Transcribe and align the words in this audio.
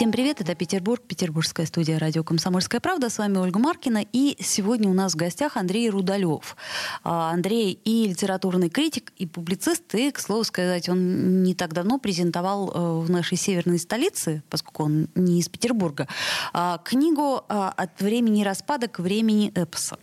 Всем 0.00 0.12
привет, 0.12 0.40
это 0.40 0.54
Петербург, 0.54 1.02
петербургская 1.06 1.66
студия 1.66 1.98
радио 1.98 2.24
«Комсомольская 2.24 2.80
правда». 2.80 3.10
С 3.10 3.18
вами 3.18 3.36
Ольга 3.36 3.58
Маркина. 3.58 4.02
И 4.14 4.34
сегодня 4.40 4.88
у 4.88 4.94
нас 4.94 5.12
в 5.12 5.16
гостях 5.16 5.58
Андрей 5.58 5.90
Рудалев. 5.90 6.56
А, 7.04 7.30
Андрей 7.32 7.78
и 7.84 8.08
литературный 8.08 8.70
критик, 8.70 9.12
и 9.18 9.26
публицист. 9.26 9.94
И, 9.94 10.10
к 10.10 10.18
слову 10.18 10.44
сказать, 10.44 10.88
он 10.88 11.42
не 11.42 11.54
так 11.54 11.74
давно 11.74 11.98
презентовал 11.98 12.70
э, 12.70 13.04
в 13.04 13.10
нашей 13.10 13.36
северной 13.36 13.78
столице, 13.78 14.42
поскольку 14.48 14.84
он 14.84 15.08
не 15.14 15.38
из 15.38 15.50
Петербурга, 15.50 16.08
а, 16.54 16.78
книгу 16.78 17.44
а, 17.50 17.68
«От 17.76 18.00
времени 18.00 18.42
распада 18.42 18.88
к 18.88 19.00
времени 19.00 19.52
эпоса». 19.54 19.98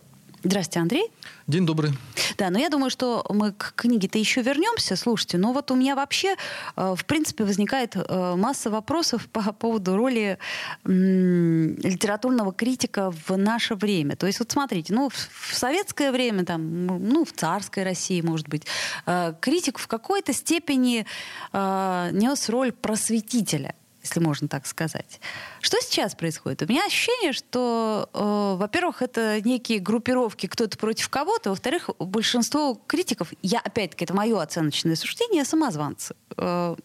Здравствуйте, 0.48 0.80
Андрей. 0.80 1.12
День 1.46 1.66
добрый. 1.66 1.92
Да, 2.38 2.50
но 2.50 2.58
я 2.58 2.70
думаю, 2.70 2.90
что 2.90 3.26
мы 3.30 3.52
к 3.52 3.74
книге-то 3.76 4.18
еще 4.18 4.42
вернемся. 4.42 4.96
Слушайте, 4.96 5.38
но 5.38 5.52
вот 5.52 5.72
у 5.72 5.76
меня 5.76 5.94
вообще, 5.94 6.38
э, 6.78 6.96
в 6.96 7.04
принципе, 7.04 7.44
возникает 7.44 7.98
э, 7.98 8.36
масса 8.38 8.70
вопросов 8.70 9.28
по 9.34 9.52
поводу 9.52 9.98
роли 9.98 10.40
литературного 10.86 12.54
критика 12.54 13.12
в 13.28 13.36
наше 13.36 13.76
время. 13.76 14.16
То 14.16 14.26
есть 14.26 14.40
вот 14.40 14.50
смотрите, 14.50 14.94
ну, 14.94 15.10
в 15.10 15.54
советское 15.54 16.14
время, 16.14 16.46
там, 16.46 16.86
ну, 16.86 17.26
в 17.26 17.34
царской 17.34 17.84
России, 17.84 18.22
может 18.22 18.48
быть, 18.48 18.64
э, 19.06 19.34
критик 19.42 19.80
в 19.80 19.88
какой-то 19.88 20.32
степени 20.32 21.06
нес 21.52 22.48
роль 22.48 22.72
просветителя 22.72 23.76
если 24.08 24.20
можно 24.20 24.48
так 24.48 24.66
сказать. 24.66 25.20
Что 25.62 25.78
сейчас 25.82 26.16
происходит? 26.16 26.62
У 26.62 26.68
меня 26.68 26.86
ощущение, 26.86 27.34
что, 27.34 28.10
э, 28.14 28.56
во-первых, 28.58 29.02
это 29.02 29.42
некие 29.42 29.80
группировки, 29.80 30.48
кто-то 30.48 30.78
против 30.78 31.10
кого-то, 31.10 31.50
во-вторых, 31.50 31.90
большинство 32.00 32.80
критиков, 32.88 33.34
я 33.42 33.60
опять-таки, 33.60 34.06
это 34.06 34.14
мое 34.14 34.42
оценочное 34.42 34.96
суждение, 34.96 35.46
самозванцы. 35.46 36.16
Э, 36.38 36.76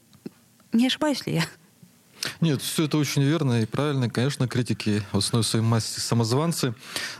не 0.72 0.86
ошибаюсь 0.86 1.24
ли 1.26 1.34
я? 1.34 1.44
Нет, 2.40 2.62
все 2.62 2.84
это 2.84 2.98
очень 2.98 3.22
верно 3.22 3.62
и 3.62 3.66
правильно. 3.66 4.08
Конечно, 4.08 4.48
критики 4.48 5.02
в 5.12 5.18
основной 5.18 5.44
своей 5.44 5.64
массе 5.64 6.00
самозванцы. 6.00 6.74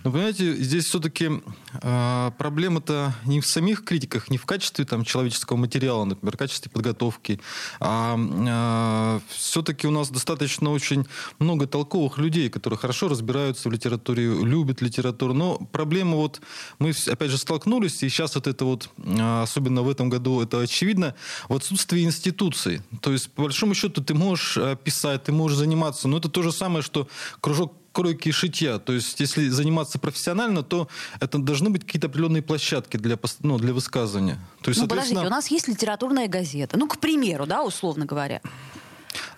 Но, 0.04 0.12
понимаете, 0.12 0.54
здесь 0.56 0.86
все-таки 0.86 1.24
э, 1.24 1.40
а, 1.82 2.30
проблема-то 2.32 3.14
не 3.24 3.40
в 3.40 3.46
самих 3.46 3.84
критиках, 3.84 4.30
не 4.30 4.38
в 4.38 4.46
качестве 4.46 4.84
там, 4.84 5.04
человеческого 5.04 5.56
материала, 5.56 6.04
например, 6.04 6.34
в 6.34 6.38
качестве 6.38 6.70
подготовки. 6.70 7.40
А 7.80 8.16
э, 8.16 8.46
а, 8.48 9.20
все-таки 9.28 9.86
у 9.86 9.90
нас 9.90 10.10
достаточно 10.10 10.70
очень 10.70 11.06
много 11.38 11.66
толковых 11.66 12.18
людей, 12.18 12.48
которые 12.48 12.78
хорошо 12.78 13.08
разбираются 13.08 13.68
в 13.68 13.72
литературе, 13.72 14.24
любят 14.24 14.80
литературу. 14.82 15.34
Но 15.34 15.58
проблема 15.72 16.16
вот, 16.16 16.40
мы 16.78 16.92
опять 17.08 17.30
же 17.30 17.38
столкнулись, 17.38 18.02
и 18.02 18.08
сейчас 18.08 18.34
вот 18.34 18.46
это 18.46 18.64
вот, 18.64 18.90
особенно 19.42 19.82
в 19.82 19.90
этом 19.90 20.10
году, 20.10 20.40
это 20.40 20.60
очевидно, 20.60 21.14
в 21.48 21.54
отсутствии 21.54 22.02
институций. 22.02 22.82
То 23.00 23.12
есть, 23.12 23.30
по 23.32 23.42
большому 23.42 23.74
счету, 23.74 24.02
ты 24.02 24.14
можешь 24.14 24.58
писать 24.84 24.91
писать, 24.92 25.24
ты 25.24 25.32
можешь 25.32 25.58
заниматься. 25.58 26.08
Но 26.08 26.18
это 26.18 26.28
то 26.28 26.42
же 26.42 26.52
самое, 26.52 26.82
что 26.82 27.08
кружок 27.40 27.72
кройки 27.92 28.28
и 28.28 28.32
шитья. 28.32 28.78
То 28.78 28.94
есть, 28.94 29.20
если 29.20 29.48
заниматься 29.48 29.98
профессионально, 29.98 30.62
то 30.62 30.88
это 31.20 31.38
должны 31.38 31.68
быть 31.70 31.84
какие-то 31.84 32.06
определенные 32.06 32.42
площадки 32.42 32.96
для, 32.96 33.18
ну, 33.40 33.58
для 33.58 33.74
высказывания. 33.74 34.38
То 34.62 34.70
есть, 34.70 34.80
ну, 34.80 34.86
соответственно... 34.86 34.88
подождите, 34.88 35.26
у 35.26 35.30
нас 35.30 35.50
есть 35.50 35.68
литературная 35.68 36.28
газета. 36.28 36.78
Ну, 36.78 36.88
к 36.88 36.98
примеру, 36.98 37.46
да, 37.46 37.62
условно 37.62 38.06
говоря. 38.06 38.40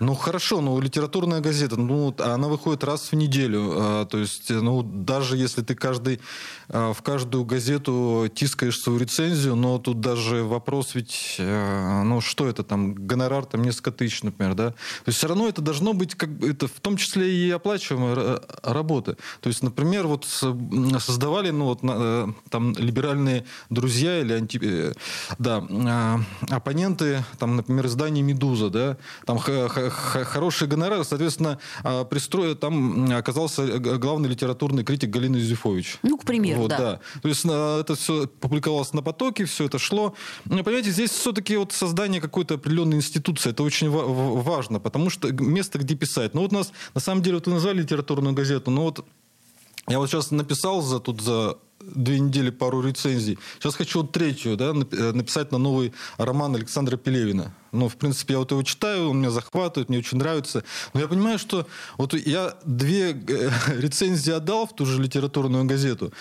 Ну 0.00 0.14
хорошо, 0.14 0.61
но 0.61 0.78
литературная 0.80 1.41
газета, 1.41 1.77
ну 1.77 2.14
она 2.18 2.48
выходит 2.48 2.85
раз 2.85 3.12
в 3.12 3.14
неделю, 3.14 3.73
а, 3.74 4.05
то 4.07 4.18
есть, 4.18 4.51
ну 4.51 4.83
даже 4.83 5.36
если 5.36 5.62
ты 5.62 5.74
каждый 5.74 6.20
а, 6.68 6.92
в 6.92 7.02
каждую 7.02 7.45
газету 7.45 8.29
тискаешь 8.35 8.80
свою 8.80 8.98
рецензию, 8.98 9.57
но 9.57 9.79
тут 9.79 10.01
даже 10.01 10.45
вопрос 10.45 10.95
ведь, 10.95 11.36
а, 11.39 12.02
ну 12.02 12.20
что 12.20 12.48
это 12.48 12.62
там 12.62 12.95
гонорар 12.95 13.45
там 13.45 13.62
несколько 13.62 13.92
тысяч, 13.92 14.23
например, 14.23 14.55
да, 14.55 14.70
то 14.70 14.77
есть 15.07 15.18
все 15.18 15.29
равно 15.29 15.48
это 15.48 15.62
должно 15.62 15.92
быть 15.92 16.14
как 16.14 16.30
бы 16.30 16.51
это 16.51 16.68
в 16.68 16.80
том 16.80 16.96
числе 16.96 17.33
и 17.33 17.51
оплачиваемая 17.51 18.41
работа, 18.62 19.17
то 19.41 19.48
есть, 19.48 19.62
например, 19.62 20.06
вот 20.06 20.24
создавали, 20.24 21.51
ну 21.51 21.67
вот 21.67 21.80
э, 21.83 22.29
там 22.51 22.73
либеральные 22.73 23.45
друзья 23.70 24.20
или 24.20 24.33
анти, 24.33 24.58
э, 24.62 24.92
да 25.39 25.64
оппоненты, 26.51 27.24
там, 27.39 27.56
например, 27.56 27.86
издание 27.86 28.23
Медуза, 28.23 28.70
да, 28.70 28.96
там 29.27 29.39
хороший 29.69 30.69
гонорар, 30.69 31.05
соответственно, 31.05 31.58
а, 31.83 32.05
пристроя 32.05 32.55
там 32.55 33.13
оказался 33.13 33.79
главный 33.79 34.29
литературный 34.29 34.85
критик 34.85 35.11
Галина 35.11 35.36
Юзефович. 35.36 35.98
Ну, 36.02 36.17
к 36.19 36.25
примеру, 36.25 36.63
вот, 36.63 36.70
да. 36.70 36.79
да. 36.79 37.01
То 37.23 37.29
есть 37.29 37.45
а, 37.48 37.80
это 37.80 37.95
все 37.95 38.27
публиковалось 38.27 38.92
на 38.92 39.03
потоке, 39.03 39.45
все 39.45 39.67
это 39.67 39.79
шло. 39.79 40.14
Понимаете, 40.45 40.91
здесь 40.91 41.11
все-таки 41.11 41.57
вот 41.57 41.73
создание 41.73 42.20
какой-то 42.20 42.55
определенной 42.55 42.98
институции, 42.98 43.51
это 43.51 43.63
очень 43.63 43.91
важно, 43.91 44.80
потому 44.80 45.11
что 45.11 45.33
место, 45.33 45.79
где 45.79 45.95
писать. 45.95 46.35
Ну 46.35 46.42
вот 46.42 46.53
у 46.53 46.57
нас, 46.57 46.73
на 46.95 47.01
самом 47.01 47.23
деле, 47.23 47.36
вот 47.36 47.47
вы 47.47 47.55
назвали 47.55 47.83
литературную 47.83 48.35
газету, 48.35 48.70
но 48.70 48.83
вот 48.85 49.05
я 49.89 49.98
вот 49.98 50.08
сейчас 50.08 50.30
написал 50.30 50.80
за 50.80 50.98
тут 50.98 51.20
за 51.20 51.58
две 51.95 52.20
недели 52.20 52.50
пару 52.50 52.83
рецензий. 52.83 53.39
Сейчас 53.58 53.74
хочу 53.74 54.02
вот 54.02 54.12
третью, 54.12 54.56
да, 54.56 54.70
э, 54.70 55.12
написать 55.12 55.52
на 55.52 55.58
новый 55.58 55.92
роман 56.18 56.55
Александра 56.55 56.96
Пелевина. 56.96 57.55
Ну, 57.72 57.89
в 57.89 57.96
принципе, 57.96 58.34
я 58.34 58.39
вот 58.39 58.50
его 58.50 58.62
читаю, 58.62 59.11
он 59.11 59.18
меня 59.18 59.30
захватывает, 59.30 59.89
мне 59.89 59.98
очень 59.98 60.18
нравится. 60.18 60.64
Но 60.92 61.00
я 61.00 61.08
понимаю, 61.08 61.39
что 61.39 61.67
вот 61.98 62.14
я 62.14 62.56
две 62.64 63.12
э, 63.12 63.50
рецензии 63.78 64.33
отдал 64.33 64.67
в 64.67 64.74
ту 64.74 64.86
же 64.86 65.02
литературную 65.02 65.64
газету, 65.64 66.12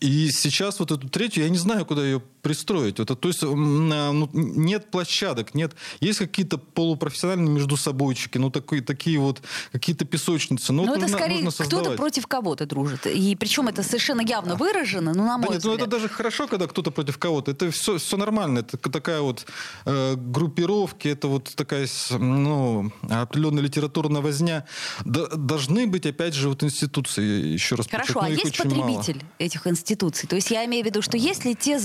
и 0.00 0.30
сейчас 0.30 0.78
вот 0.78 0.90
эту 0.92 1.08
третью, 1.10 1.44
я 1.44 1.50
не 1.50 1.58
знаю, 1.58 1.84
куда 1.84 2.02
ее 2.02 2.22
пристроить. 2.42 3.00
Это, 3.00 3.14
то 3.14 3.28
есть 3.28 3.42
ну, 3.42 4.28
нет 4.32 4.90
площадок, 4.90 5.54
нет. 5.54 5.74
Есть 6.00 6.18
какие-то 6.18 6.58
полупрофессиональные 6.58 7.50
между 7.50 7.76
собойчики, 7.76 8.38
ну 8.38 8.50
такие, 8.50 8.82
такие 8.82 9.18
вот 9.18 9.42
какие-то 9.72 10.04
песочницы. 10.04 10.72
Но, 10.72 10.84
но 10.84 10.94
вот 10.94 11.02
это 11.02 11.08
скорее 11.08 11.48
кто-то 11.50 11.92
против 11.92 12.26
кого-то 12.26 12.66
дружит. 12.66 13.06
И 13.06 13.36
причем 13.36 13.68
это 13.68 13.82
совершенно 13.82 14.20
явно 14.20 14.56
выражено, 14.56 15.14
ну 15.14 15.24
на 15.24 15.38
мой 15.38 15.48
да 15.48 15.54
нет, 15.54 15.58
взгляд. 15.58 15.78
Ну 15.78 15.84
это 15.84 15.90
даже 15.90 16.08
хорошо, 16.08 16.46
когда 16.46 16.66
кто-то 16.66 16.90
против 16.90 17.18
кого-то. 17.18 17.50
Это 17.50 17.70
все, 17.70 17.98
все 17.98 18.16
нормально. 18.16 18.60
Это 18.60 18.76
такая 18.90 19.20
вот 19.20 19.46
э, 19.84 20.14
группировки, 20.16 21.08
это 21.08 21.28
вот 21.28 21.52
такая 21.54 21.88
ну, 22.18 22.92
определенная 23.08 23.62
литературная 23.62 24.22
возня. 24.22 24.66
Д- 25.04 25.28
должны 25.36 25.86
быть, 25.86 26.06
опять 26.06 26.34
же, 26.34 26.48
вот 26.48 26.62
институции. 26.62 27.52
Еще 27.52 27.74
раз 27.74 27.86
Хорошо, 27.88 28.20
а 28.22 28.28
есть 28.28 28.56
потребитель 28.56 29.16
мало. 29.16 29.32
этих 29.38 29.66
институций? 29.66 30.28
То 30.28 30.36
есть 30.36 30.50
я 30.50 30.64
имею 30.64 30.84
в 30.84 30.86
виду, 30.86 31.02
что 31.02 31.16
есть 31.16 31.44
ли 31.44 31.54
те 31.54 31.78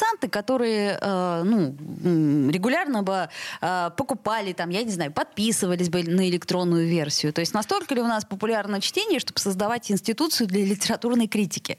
заинтересанты, 0.00 0.28
которые 0.28 0.98
э, 1.00 1.42
ну, 1.44 2.50
регулярно 2.50 3.02
бы 3.02 3.28
э, 3.60 3.90
покупали, 3.96 4.52
там, 4.52 4.70
я 4.70 4.82
не 4.82 4.90
знаю, 4.90 5.12
подписывались 5.12 5.88
бы 5.88 6.02
на 6.02 6.28
электронную 6.28 6.86
версию. 6.86 7.32
То 7.32 7.40
есть 7.40 7.54
настолько 7.54 7.94
ли 7.94 8.00
у 8.00 8.06
нас 8.06 8.24
популярно 8.24 8.80
чтение, 8.80 9.20
чтобы 9.20 9.40
создавать 9.40 9.90
институцию 9.90 10.46
для 10.48 10.64
литературной 10.64 11.26
критики? 11.26 11.76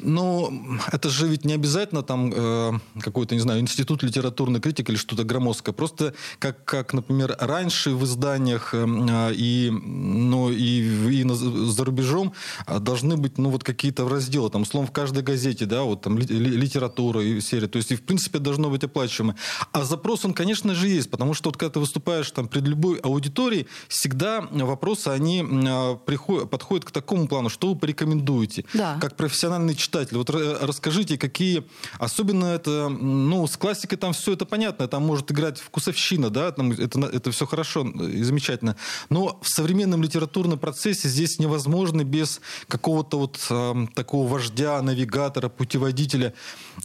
Ну, 0.00 0.78
это 0.90 1.08
же 1.08 1.28
ведь 1.28 1.44
не 1.44 1.54
обязательно 1.54 2.02
там 2.02 2.32
э, 2.34 2.72
какой-то, 3.00 3.34
не 3.34 3.40
знаю, 3.40 3.60
институт 3.60 4.02
литературной 4.02 4.60
критики 4.60 4.90
или 4.90 4.96
что-то 4.96 5.24
громоздкое. 5.24 5.74
Просто 5.74 6.14
как, 6.38 6.64
как, 6.64 6.92
например, 6.92 7.36
раньше 7.38 7.90
в 7.90 8.04
изданиях 8.04 8.74
э, 8.74 9.32
и, 9.34 9.70
ну, 9.70 10.50
и, 10.50 11.20
и 11.20 11.24
на, 11.24 11.34
за 11.34 11.84
рубежом 11.84 12.32
э, 12.66 12.78
должны 12.78 13.16
быть, 13.16 13.38
ну, 13.38 13.50
вот 13.50 13.64
какие-то 13.64 14.08
разделы, 14.08 14.50
там, 14.50 14.64
словом, 14.64 14.88
в 14.88 14.92
каждой 14.92 15.22
газете, 15.22 15.66
да, 15.66 15.82
вот 15.82 16.02
там 16.02 16.18
ли, 16.18 16.26
литература 16.26 17.22
и 17.22 17.40
серия. 17.40 17.68
То 17.68 17.76
есть, 17.76 17.92
и 17.92 17.96
в 17.96 18.02
принципе 18.02 18.38
должно 18.38 18.70
быть 18.70 18.84
оплачиваемо. 18.84 19.36
А 19.72 19.84
запрос, 19.84 20.24
он, 20.24 20.34
конечно 20.34 20.74
же, 20.74 20.88
есть, 20.88 21.10
потому 21.10 21.34
что 21.34 21.50
вот 21.50 21.56
когда 21.56 21.72
ты 21.72 21.80
выступаешь 21.80 22.30
там 22.30 22.48
пред 22.48 22.66
любой 22.66 22.98
аудиторией, 22.98 23.66
всегда 23.88 24.40
вопросы, 24.50 25.08
они 25.08 25.42
э, 25.42 25.96
приходят, 26.06 26.50
подходят 26.50 26.84
к 26.84 26.90
такому 26.90 27.28
плану, 27.28 27.48
что 27.48 27.68
вы 27.68 27.76
порекомендуете, 27.78 28.64
да. 28.74 28.98
как 29.00 29.16
профессионал 29.16 29.51
профессиональный 29.52 29.74
читатель. 29.74 30.16
Вот 30.16 30.30
расскажите, 30.30 31.18
какие... 31.18 31.64
Особенно 31.98 32.46
это... 32.46 32.88
Ну, 32.88 33.46
с 33.46 33.56
классикой 33.56 33.98
там 33.98 34.12
все 34.12 34.32
это 34.32 34.46
понятно. 34.46 34.88
Там 34.88 35.04
может 35.04 35.30
играть 35.30 35.58
вкусовщина, 35.58 36.30
да, 36.30 36.52
там 36.52 36.72
это, 36.72 37.00
это 37.00 37.30
все 37.30 37.46
хорошо 37.46 37.86
и 37.86 38.22
замечательно. 38.22 38.76
Но 39.10 39.38
в 39.42 39.48
современном 39.48 40.02
литературном 40.02 40.58
процессе 40.58 41.08
здесь 41.08 41.38
невозможно 41.38 42.04
без 42.04 42.40
какого-то 42.68 43.18
вот 43.18 43.38
э, 43.50 43.86
такого 43.94 44.28
вождя, 44.28 44.80
навигатора, 44.82 45.48
путеводителя. 45.48 46.32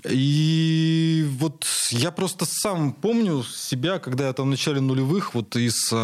И 0.10 1.26
вот 1.40 1.66
я 1.92 2.12
просто 2.12 2.46
сам 2.46 2.94
помню 2.94 3.44
себя, 3.44 4.00
когда 4.00 4.28
я 4.28 4.34
там 4.34 4.48
в 4.48 4.50
начале 4.50 4.82
нулевых 4.82 5.34
вот 5.34 5.56
из, 5.56 5.90
э, 5.92 5.96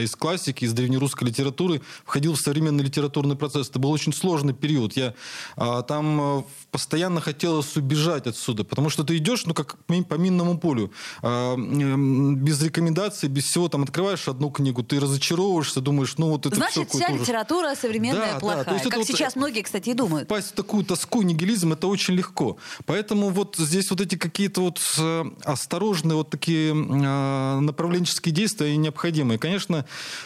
из 0.00 0.16
классики, 0.16 0.64
из 0.64 0.72
древнерусской 0.72 1.28
литературы 1.28 1.82
входил 2.04 2.34
в 2.34 2.40
современный 2.40 2.84
литературный 2.84 3.36
процесс. 3.36 3.68
Это 3.68 3.78
был 3.78 3.90
очень 3.90 4.12
сложный 4.12 4.54
период. 4.54 4.96
Я 4.96 5.14
э, 5.56 5.82
там 5.90 6.44
постоянно 6.70 7.20
хотелось 7.20 7.76
убежать 7.76 8.28
отсюда, 8.28 8.62
потому 8.62 8.90
что 8.90 9.02
ты 9.02 9.16
идешь, 9.16 9.44
ну, 9.46 9.54
как 9.54 9.76
по 9.86 10.14
минному 10.14 10.56
полю, 10.56 10.92
а, 11.20 11.56
без 11.56 12.62
рекомендаций, 12.62 13.28
без 13.28 13.44
всего, 13.44 13.68
там, 13.68 13.82
открываешь 13.82 14.28
одну 14.28 14.50
книгу, 14.50 14.84
ты 14.84 15.00
разочаровываешься, 15.00 15.80
думаешь, 15.80 16.14
ну, 16.16 16.28
вот 16.28 16.46
это 16.46 16.54
Значит, 16.54 16.88
все 16.88 16.98
вся 16.98 17.12
литература 17.12 17.74
современная 17.74 18.34
да, 18.34 18.38
плохая, 18.38 18.64
да. 18.64 18.70
То 18.70 18.74
есть 18.74 18.84
как 18.84 18.98
вот 18.98 19.06
сейчас 19.08 19.34
многие, 19.34 19.62
кстати, 19.62 19.90
и 19.90 19.94
думают. 19.94 20.26
Впасть 20.26 20.50
в 20.50 20.52
такую 20.52 20.84
тоску, 20.84 21.22
нигилизм, 21.22 21.72
это 21.72 21.88
очень 21.88 22.14
легко. 22.14 22.56
Поэтому 22.86 23.30
вот 23.30 23.56
здесь 23.58 23.90
вот 23.90 24.00
эти 24.00 24.14
какие-то 24.14 24.60
вот 24.60 24.80
э, 24.96 25.24
осторожные 25.42 26.14
вот 26.14 26.30
такие 26.30 26.72
а, 26.72 27.58
направленческие 27.58 28.32
действия 28.32 28.76
необходимы. 28.76 29.34
И, 29.34 29.38
конечно, 29.38 29.84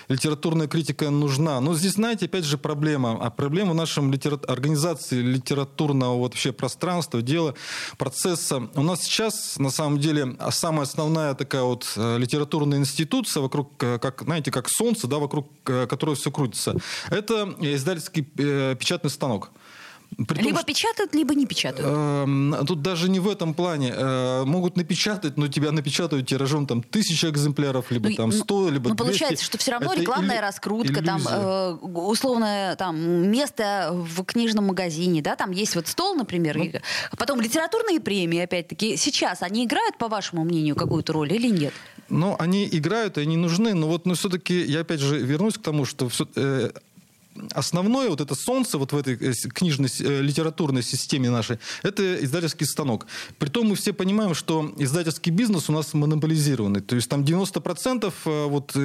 литературная 0.09 0.67
критика 0.67 1.09
нужна. 1.09 1.59
Но 1.61 1.75
здесь, 1.75 1.93
знаете, 1.93 2.27
опять 2.27 2.45
же 2.45 2.59
проблема. 2.59 3.19
А 3.19 3.31
проблема 3.31 3.73
в 3.73 3.77
нашем 3.77 4.13
литера... 4.13 4.39
организации 4.47 5.23
литературного 5.55 6.17
вот 6.17 6.33
вообще 6.33 6.53
пространства, 6.53 7.23
дела, 7.23 7.55
процесса. 7.97 8.69
У 8.75 8.83
нас 8.83 9.03
сейчас, 9.03 9.59
на 9.59 9.71
самом 9.71 9.99
деле, 9.99 10.37
самая 10.51 10.83
основная 10.83 11.35
такая 11.35 11.63
вот 11.63 11.93
э, 11.97 12.19
литературная 12.19 12.79
институция, 12.79 13.41
вокруг, 13.41 13.83
э, 13.83 13.99
как, 13.99 14.23
знаете, 14.23 14.51
как 14.51 14.69
солнце, 14.69 15.07
да, 15.07 15.19
вокруг 15.19 15.49
которого 15.65 16.17
все 16.17 16.31
крутится, 16.31 16.77
это 17.11 17.55
издательский 17.61 18.23
печатный 18.23 19.11
станок. 19.11 19.51
При 20.29 20.43
либо 20.43 20.59
том, 20.59 20.67
печатают, 20.67 21.15
либо 21.15 21.35
не 21.35 21.47
печатают. 21.47 21.89
Э, 21.89 22.65
тут 22.67 22.83
даже 22.83 23.09
не 23.09 23.21
в 23.21 23.29
этом 23.29 23.55
плане. 23.55 23.93
Э, 23.95 24.45
могут 24.45 24.77
напечатать, 24.77 25.37
но 25.37 25.49
тебя 25.49 25.73
напечатают 25.73 26.27
тиражом 26.27 26.67
там 26.67 26.83
тысяча 26.83 27.29
экземпляров, 27.31 27.91
либо 27.91 28.11
ну, 28.11 28.17
там 28.17 28.33
сто, 28.33 28.69
либо 28.69 28.91
Ну, 28.91 28.97
получается, 28.97 29.45
что 29.45 29.59
все 29.59 29.73
равно 29.73 29.93
Это 29.93 30.03
рекламная 30.03 30.37
иллю... 30.37 30.43
раскрутка, 30.43 31.01
иллюзия. 31.01 31.05
там 31.05 31.23
э, 31.29 31.73
условное 31.83 32.77
там 32.77 32.97
место 33.31 33.91
в 33.93 34.25
книжном 34.25 34.67
магазине, 34.67 35.23
да, 35.23 35.37
там 35.37 35.51
есть 35.51 35.75
вот 35.75 35.89
стол, 35.89 36.15
например, 36.15 36.57
ну, 36.57 36.71
а 37.11 37.17
потом 37.17 37.41
литературные 37.41 38.01
премии, 38.01 38.41
опять-таки, 38.41 38.97
сейчас 38.97 39.43
они 39.43 39.65
играют, 39.65 39.99
по 39.99 40.09
вашему 40.09 40.45
мнению, 40.45 40.77
какую-то 40.77 41.13
роль 41.13 41.33
или 41.33 41.49
нет? 41.49 41.73
Ну, 42.09 42.37
они 42.39 42.69
играют, 42.71 43.19
и 43.19 43.23
они 43.23 43.37
нужны, 43.37 43.75
но 43.75 43.89
вот, 43.89 44.07
но 44.07 44.15
все-таки 44.15 44.61
я 44.61 44.81
опять 44.81 45.01
же 45.01 45.19
вернусь 45.19 45.55
к 45.55 45.63
тому, 45.63 45.85
что 45.85 46.09
все, 46.09 46.29
э, 46.37 46.71
основное 47.53 48.09
вот 48.09 48.21
это 48.21 48.35
солнце 48.35 48.79
вот 48.79 48.93
в 48.93 48.97
этой 48.97 49.15
э, 49.15 49.33
книжной 49.33 49.89
э, 50.01 50.21
литературной 50.23 50.83
системе 50.83 51.31
нашей, 51.31 51.59
это 51.83 52.25
издательский 52.25 52.67
станок. 52.67 53.07
Притом 53.39 53.69
мы 53.69 53.75
все 53.75 53.93
понимаем, 53.93 54.35
что 54.35 54.73
издательский 54.79 55.33
бизнес 55.33 55.69
у 55.69 55.73
нас 55.73 55.95
монополизированный. 55.95 56.81
То 56.81 56.97
есть 56.97 57.09
там 57.09 57.23
90% 57.23 58.13
э, 58.25 58.47
вот 58.47 58.77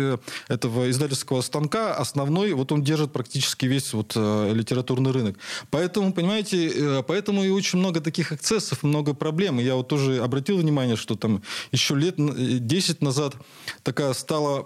этого 0.48 0.90
издательского 0.90 1.42
станка 1.42 1.96
основной, 1.96 2.54
вот 2.54 2.72
он 2.72 2.84
держит 2.84 3.12
практически 3.12 3.66
весь 3.66 3.94
вот 3.94 4.16
литературный 4.16 5.12
рынок. 5.12 5.38
Поэтому, 5.70 6.14
понимаете, 6.14 7.04
поэтому 7.08 7.44
и 7.44 7.50
очень 7.50 7.80
много 7.80 8.02
таких 8.02 8.32
эксцессов, 8.32 8.84
много 8.84 9.14
проблем. 9.14 9.60
Я 9.60 9.76
вот 9.76 9.88
тоже 9.88 10.20
обратил 10.20 10.58
внимание, 10.58 10.96
что 10.96 11.16
там 11.16 11.42
еще 11.72 11.96
лет 11.96 12.16
10 12.18 13.02
назад 13.02 13.36
такая 13.84 14.14
стала 14.14 14.66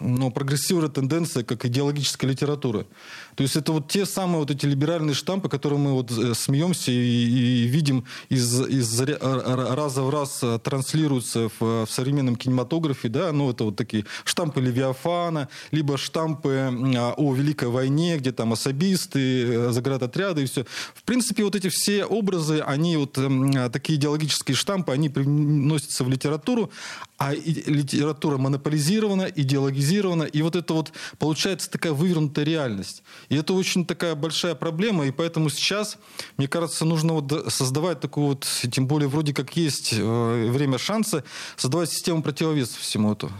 но 0.00 0.30
прогрессивная 0.30 0.88
тенденция, 0.88 1.42
как 1.42 1.64
идеологическая 1.64 2.26
литература. 2.26 2.86
То 3.36 3.42
есть 3.42 3.54
это 3.54 3.72
вот 3.72 3.88
те 3.88 4.06
самые 4.06 4.38
вот 4.38 4.50
эти 4.50 4.64
либеральные 4.64 5.14
штампы, 5.14 5.50
которые 5.50 5.78
мы 5.78 5.92
вот 5.92 6.10
э, 6.10 6.34
смеемся 6.34 6.90
и, 6.90 6.94
и 6.94 7.66
видим 7.66 8.04
из, 8.30 8.60
из 8.66 8.98
раза 9.00 10.02
в 10.02 10.10
раз 10.10 10.40
э, 10.42 10.58
транслируются 10.58 11.50
в, 11.60 11.84
в 11.84 11.90
современном 11.90 12.36
кинематографе, 12.36 13.08
да, 13.08 13.30
ну 13.32 13.50
это 13.50 13.64
вот 13.64 13.76
такие 13.76 14.06
штампы 14.24 14.62
Левиафана, 14.62 15.50
либо 15.70 15.98
штампы 15.98 16.72
о 17.16 17.34
Великой 17.34 17.68
войне, 17.68 18.16
где 18.16 18.32
там 18.32 18.54
особисты, 18.54 19.44
э, 19.44 19.70
заградотряды 19.70 20.42
и 20.42 20.46
все. 20.46 20.64
В 20.94 21.02
принципе, 21.02 21.44
вот 21.44 21.54
эти 21.54 21.68
все 21.68 22.06
образы, 22.06 22.60
они 22.60 22.96
вот 22.96 23.18
такие 23.70 23.98
идеологические 23.98 24.54
штампы, 24.56 24.92
они 24.92 25.10
приносятся 25.10 26.04
в 26.04 26.08
литературу, 26.08 26.70
а 27.18 27.34
литература 27.34 28.38
монополизирована, 28.38 29.24
идеологизирована, 29.24 30.24
и 30.24 30.40
вот 30.42 30.56
это 30.56 30.72
вот 30.72 30.92
получается 31.18 31.70
такая 31.70 31.92
вывернутая 31.92 32.44
реальность. 32.44 33.02
И 33.28 33.36
это 33.36 33.52
очень 33.52 33.84
такая 33.84 34.14
большая 34.14 34.54
проблема, 34.54 35.06
и 35.06 35.10
поэтому 35.10 35.50
сейчас, 35.50 35.98
мне 36.36 36.48
кажется, 36.48 36.84
нужно 36.84 37.14
вот 37.14 37.52
создавать 37.52 38.00
такую 38.00 38.26
вот, 38.28 38.46
тем 38.70 38.86
более 38.86 39.08
вроде 39.08 39.34
как 39.34 39.56
есть 39.56 39.92
э, 39.92 40.50
время 40.50 40.78
шанса, 40.78 41.24
создавать 41.56 41.90
систему 41.90 42.22
противовесов 42.22 42.78
всему 42.78 43.12
этому. 43.12 43.32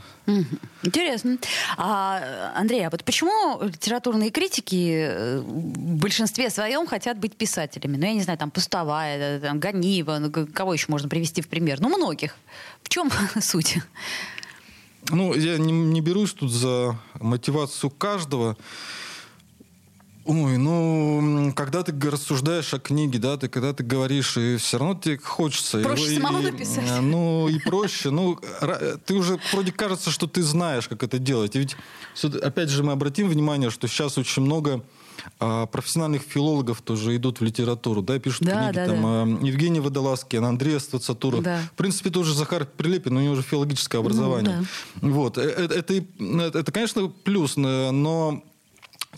Интересно. 0.83 1.39
А, 1.77 2.53
Андрей, 2.57 2.85
а 2.87 2.91
вот 2.91 3.05
почему 3.05 3.63
литературные 3.63 4.31
критики 4.31 5.07
э, 5.09 5.39
в 5.41 5.97
большинстве 5.97 6.51
своем 6.51 6.87
хотят 6.87 7.19
быть 7.19 7.37
писателями? 7.37 7.97
Ну, 7.97 8.07
я 8.07 8.13
не 8.13 8.23
знаю, 8.23 8.39
там, 8.39 8.51
Пустовая, 8.51 9.41
там, 9.41 9.61
Ганиева, 9.61 10.19
ну, 10.19 10.47
кого 10.53 10.73
еще 10.73 10.87
можно 10.89 11.09
привести 11.09 11.43
в 11.43 11.49
пример? 11.49 11.81
Ну, 11.81 11.97
многих. 11.97 12.35
В 12.83 12.89
чем 12.89 13.11
суть? 13.41 13.79
Ну, 15.11 15.35
я 15.35 15.59
не, 15.59 15.73
не 15.73 16.01
берусь 16.01 16.33
тут 16.33 16.51
за 16.51 16.99
мотивацию 17.21 17.91
каждого. 17.91 18.57
Ой, 20.27 20.59
ну, 20.59 21.53
когда 21.55 21.85
ты 21.85 21.95
рассуждаешь 22.11 22.75
о 22.75 22.81
книге, 22.81 23.21
да, 23.21 23.37
ты 23.37 23.49
когда 23.49 23.73
ты 23.73 23.85
говоришь, 23.85 24.37
и 24.37 24.57
все 24.57 24.79
равно 24.79 24.95
тебе 24.95 25.19
хочется. 25.19 25.79
Проще 25.79 26.15
и, 26.15 26.21
самому 26.21 26.41
и, 26.41 26.51
написать. 26.51 27.01
Ну, 27.01 27.49
и 27.49 27.61
проще. 27.61 28.11
Ну, 28.11 28.39
ты 29.05 29.15
уже 29.15 29.39
вроде 29.53 29.71
кажется, 29.71 30.11
что 30.11 30.27
ты 30.27 30.43
знаешь, 30.43 30.89
как 30.89 31.05
это 31.05 31.19
делать. 31.19 31.55
И 31.55 31.61
ведь, 31.61 31.77
опять 32.43 32.71
же, 32.71 32.83
мы 32.83 32.93
обратим 32.93 33.29
внимание, 33.29 33.71
что 33.71 33.87
сейчас 33.87 34.19
очень 34.19 34.43
много 34.43 34.83
а, 35.39 35.67
профессиональных 35.67 36.23
филологов 36.23 36.83
тоже 36.83 37.15
идут 37.17 37.41
в 37.41 37.45
литературу, 37.45 38.03
да, 38.03 38.19
пишут 38.19 38.47
да, 38.47 38.65
книги. 38.65 38.75
Да, 38.75 38.87
там, 38.87 39.03
да. 39.03 39.39
А, 39.43 39.47
Евгений 39.47 39.81
Водолазкин, 39.81 40.45
Андрей 40.45 40.81
Ствацатуров. 40.81 41.43
Да. 41.43 41.61
В 41.73 41.77
принципе, 41.77 42.11
тоже 42.11 42.35
Захар 42.35 42.67
Прилепин, 42.67 43.17
у 43.17 43.21
него 43.21 43.35
уже 43.35 43.43
филологическое 43.43 44.01
ну 44.01 44.07
образование. 44.07 44.67
Ну, 45.01 45.09
да. 45.09 45.15
Вот. 45.15 45.39
Это, 45.39 45.75
это, 45.75 45.95
это, 46.59 46.73
конечно, 46.73 47.09
плюс, 47.09 47.57
но 47.57 48.43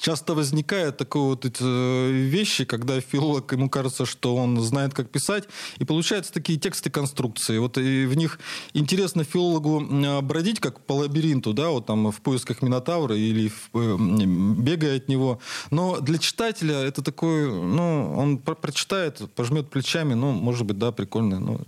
часто 0.00 0.34
возникает 0.34 0.96
такое 0.96 1.22
вот 1.22 1.44
эти 1.44 1.62
э, 1.62 2.10
вещи, 2.10 2.64
когда 2.64 3.00
филолог, 3.00 3.52
ему 3.52 3.68
кажется, 3.68 4.06
что 4.06 4.36
он 4.36 4.60
знает, 4.60 4.94
как 4.94 5.10
писать, 5.10 5.44
и 5.78 5.84
получаются 5.84 6.32
такие 6.32 6.58
тексты 6.58 6.90
конструкции. 6.90 7.58
Вот 7.58 7.78
и 7.78 8.06
в 8.06 8.16
них 8.16 8.38
интересно 8.74 9.24
филологу 9.24 9.80
бродить, 10.22 10.60
как 10.60 10.80
по 10.80 10.92
лабиринту, 10.92 11.52
да, 11.52 11.70
вот 11.70 11.86
там 11.86 12.10
в 12.10 12.20
поисках 12.20 12.62
Минотавра 12.62 13.16
или 13.16 13.48
в, 13.48 13.78
э, 13.78 13.96
бегая 13.98 14.96
от 14.96 15.08
него. 15.08 15.40
Но 15.70 16.00
для 16.00 16.18
читателя 16.18 16.76
это 16.76 17.02
такой, 17.02 17.50
ну, 17.50 18.14
он 18.16 18.38
про 18.38 18.54
прочитает, 18.54 19.20
пожмет 19.34 19.70
плечами, 19.70 20.14
ну, 20.14 20.32
может 20.32 20.66
быть, 20.66 20.78
да, 20.78 20.92
прикольно. 20.92 21.40
Ну, 21.40 21.60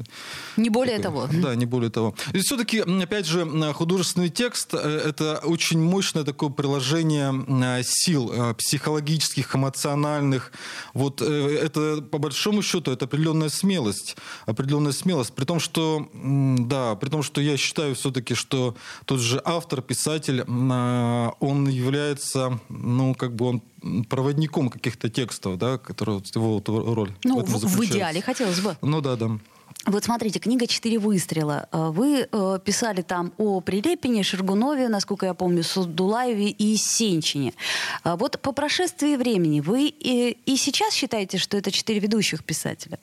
не 0.56 0.70
более 0.70 0.98
такое, 0.98 1.26
того. 1.28 1.42
Да, 1.42 1.54
не 1.54 1.66
более 1.66 1.90
того. 1.90 2.14
И 2.32 2.38
все-таки, 2.38 2.80
опять 2.80 3.26
же, 3.26 3.46
художественный 3.72 4.28
текст 4.28 4.74
э,– 4.74 4.78
это 5.06 5.40
очень 5.44 5.80
мощное 5.80 6.24
такое 6.24 6.50
приложение 6.50 7.82
сил 7.82 8.09
сил 8.10 8.30
э, 8.32 8.54
психологических, 8.54 9.54
эмоциональных. 9.54 10.52
Вот 10.94 11.22
э, 11.22 11.58
это, 11.62 12.02
по 12.02 12.18
большому 12.18 12.62
счету, 12.62 12.90
это 12.90 13.04
определенная 13.04 13.48
смелость. 13.48 14.16
Определенная 14.46 14.92
смелость. 14.92 15.32
При 15.32 15.44
том, 15.44 15.60
что, 15.60 16.08
да, 16.14 16.96
при 16.96 17.08
том, 17.08 17.22
что 17.22 17.40
я 17.40 17.56
считаю 17.56 17.94
все-таки, 17.94 18.34
что 18.34 18.74
тот 19.04 19.20
же 19.20 19.40
автор, 19.44 19.82
писатель, 19.82 20.44
а, 20.48 21.32
он 21.40 21.68
является, 21.68 22.58
ну, 22.68 23.14
как 23.14 23.34
бы 23.34 23.46
он 23.46 23.62
проводником 24.08 24.68
каких-то 24.68 25.08
текстов, 25.08 25.58
да, 25.58 25.78
которые 25.78 26.22
его 26.34 26.62
роль. 26.94 27.12
Ну, 27.24 27.44
в, 27.44 27.78
в 27.78 27.84
идеале 27.84 28.20
хотелось 28.20 28.60
бы. 28.60 28.76
Ну 28.82 29.00
да, 29.00 29.16
да. 29.16 29.38
Вот 29.86 30.04
смотрите, 30.04 30.38
книга 30.38 30.66
«Четыре 30.66 30.98
выстрела». 30.98 31.66
Э, 31.72 31.88
вы 31.90 32.28
э, 32.30 32.58
писали 32.62 33.00
там 33.00 33.32
о 33.38 33.60
Прилепине, 33.60 34.22
Шергунове, 34.22 34.88
насколько 34.88 35.24
я 35.24 35.32
помню, 35.32 35.62
Судулаеве 35.62 36.50
и 36.50 36.76
Сенчине. 36.76 37.54
Э, 38.04 38.16
вот 38.16 38.38
по 38.40 38.52
прошествии 38.52 39.16
времени 39.16 39.60
вы 39.60 39.86
и, 39.86 40.36
и 40.44 40.56
сейчас 40.56 40.92
считаете, 40.92 41.38
что 41.38 41.56
это 41.56 41.70
четыре 41.70 42.00
ведущих 42.00 42.44
писателя? 42.44 42.98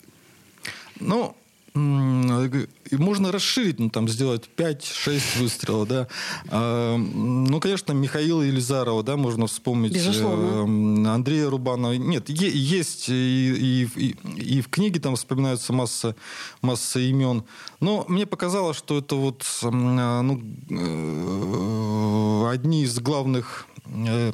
Ну, 1.00 1.36
можно 1.78 3.32
расширить, 3.32 3.80
ну, 3.80 3.90
там, 3.90 4.08
сделать 4.08 4.50
5-6 4.56 5.40
выстрелов, 5.40 5.88
да. 5.88 6.08
А, 6.50 6.98
ну, 6.98 7.60
конечно, 7.60 7.94
Михаила 7.94 8.42
Елизарова, 8.42 9.04
да, 9.04 9.18
можно 9.18 9.48
вспомнить. 9.48 9.94
Безусловно. 9.94 11.14
Андрея 11.14 11.50
Рубанова. 11.50 11.94
Нет, 11.94 12.30
есть 12.30 13.10
и, 13.10 13.86
и, 13.96 14.16
и, 14.38 14.62
в 14.62 14.70
книге 14.70 15.00
там 15.00 15.16
вспоминаются 15.16 15.74
масса, 15.74 16.16
масса 16.62 17.00
имен. 17.00 17.44
Но 17.80 18.06
мне 18.08 18.26
показалось, 18.26 18.78
что 18.78 18.98
это 18.98 19.16
вот 19.16 19.44
ну, 19.62 20.42
э, 20.70 22.50
одни 22.52 22.84
из 22.84 23.00
главных 23.00 23.68
э, 23.86 24.32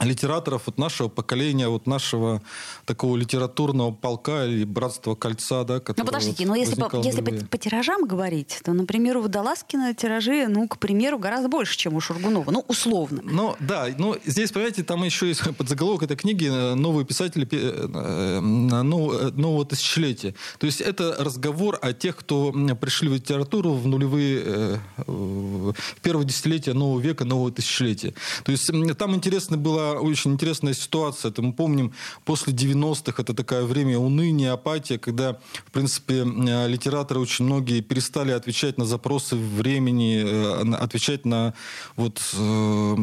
литераторов 0.00 0.62
вот 0.66 0.78
нашего 0.78 1.08
поколения, 1.08 1.68
вот 1.68 1.86
нашего 1.86 2.42
такого 2.84 3.16
литературного 3.16 3.92
полка 3.92 4.44
или 4.44 4.64
братства 4.64 5.14
кольца, 5.14 5.64
да, 5.64 5.80
Ну 5.96 6.04
подождите, 6.04 6.44
вот 6.44 6.50
но 6.50 6.56
если, 6.56 6.74
по, 6.74 6.96
если 6.96 7.20
по, 7.20 7.46
по 7.46 7.58
тиражам 7.58 8.04
говорить, 8.04 8.60
то, 8.64 8.72
например, 8.72 9.18
у 9.18 9.22
Водолазкина 9.22 9.94
тиражи, 9.94 10.48
ну, 10.48 10.66
к 10.66 10.78
примеру, 10.78 11.18
гораздо 11.18 11.48
больше, 11.48 11.76
чем 11.76 11.94
у 11.94 12.00
Шургунова, 12.00 12.50
ну, 12.50 12.64
условно. 12.66 13.20
Ну, 13.22 13.56
да, 13.60 13.86
но 13.96 14.16
здесь, 14.24 14.50
понимаете, 14.50 14.82
там 14.82 15.04
еще 15.04 15.28
есть 15.28 15.42
подзаголовок 15.56 16.02
этой 16.02 16.16
книги 16.16 16.48
э, 16.50 16.74
«Новые 16.74 17.06
писатели 17.06 17.46
э, 17.50 17.88
э, 17.94 18.40
нового 18.40 19.64
тысячелетия». 19.64 20.34
То 20.58 20.66
есть 20.66 20.80
это 20.80 21.16
разговор 21.18 21.78
о 21.80 21.92
тех, 21.92 22.16
кто 22.16 22.52
пришли 22.80 23.08
в 23.08 23.14
литературу 23.14 23.74
в 23.74 23.86
нулевые, 23.86 24.80
в 25.06 25.74
первое 26.02 26.24
десятилетие 26.24 26.74
нового 26.74 27.00
века, 27.00 27.24
нового 27.24 27.52
тысячелетия. 27.52 28.14
То 28.44 28.52
есть 28.52 28.70
там 28.98 29.14
интересно 29.14 29.56
было 29.56 29.83
очень 29.92 30.32
интересная 30.32 30.74
ситуация. 30.74 31.30
Это 31.30 31.42
мы 31.42 31.52
помним, 31.52 31.92
после 32.24 32.52
90-х 32.52 33.22
это 33.22 33.34
такое 33.34 33.64
время 33.64 33.98
уныния, 33.98 34.52
апатия, 34.52 34.98
когда, 34.98 35.38
в 35.66 35.70
принципе, 35.70 36.24
э, 36.24 36.68
литераторы 36.68 37.20
очень 37.20 37.44
многие 37.44 37.80
перестали 37.80 38.32
отвечать 38.32 38.78
на 38.78 38.84
запросы 38.84 39.36
времени, 39.36 40.22
э, 40.24 40.74
отвечать 40.74 41.24
на 41.24 41.54
вот, 41.96 42.20
э, 42.34 42.96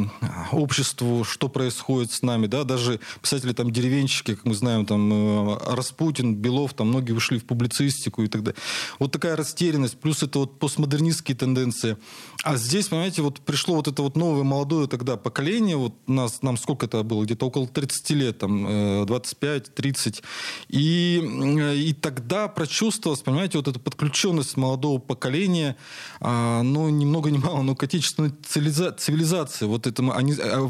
обществу, 0.52 1.24
что 1.24 1.50
происходит 1.50 2.12
с 2.12 2.22
нами. 2.22 2.48
Да? 2.48 2.64
Даже 2.64 3.00
писатели 3.22 3.54
там 3.54 3.72
деревенщики, 3.72 4.36
как 4.36 4.46
мы 4.46 4.54
знаем, 4.54 4.86
там 4.86 5.58
Распутин, 5.68 6.36
Белов, 6.36 6.74
там 6.74 6.88
многие 6.88 7.14
вышли 7.14 7.38
в 7.38 7.46
публицистику 7.46 8.24
и 8.24 8.28
так 8.28 8.44
далее. 8.44 8.60
Вот 9.00 9.12
такая 9.12 9.36
растерянность, 9.36 10.00
плюс 10.00 10.24
это 10.24 10.40
вот 10.40 10.60
постмодернистские 10.60 11.38
тенденции. 11.38 11.98
А 12.44 12.58
здесь, 12.58 12.88
понимаете, 12.88 13.22
вот 13.22 13.40
пришло 13.42 13.76
вот 13.76 13.88
это 13.88 14.02
вот 14.02 14.16
новое 14.16 14.44
молодое 14.44 14.88
тогда 14.88 15.18
поколение, 15.18 15.78
вот 15.78 15.94
нас, 16.08 16.42
нам 16.42 16.58
сколько 16.58 16.71
это 16.84 17.04
было, 17.04 17.24
где-то 17.24 17.46
около 17.46 17.68
30 17.68 18.10
лет, 18.12 18.40
там, 18.40 18.68
25-30. 19.06 20.20
Э, 20.20 20.22
и, 20.70 21.22
э, 21.22 21.76
и 21.76 21.94
тогда 21.94 22.48
прочувствовалась, 22.48 23.22
понимаете, 23.22 23.58
вот 23.58 23.68
эта 23.68 23.80
подключенность 23.80 24.58
молодого 24.58 25.00
поколения, 25.00 25.76
а, 26.20 26.62
ну, 26.64 26.90
ни 26.90 27.06
много 27.06 27.32
ни 27.32 27.38
мало, 27.38 27.62
но 27.62 27.76
к 27.76 27.84
отечественной 27.84 28.32
цивилизации. 28.46 29.66
Вот 29.66 29.88
это 29.88 30.04
они, 30.14 30.34
а, 30.40 30.68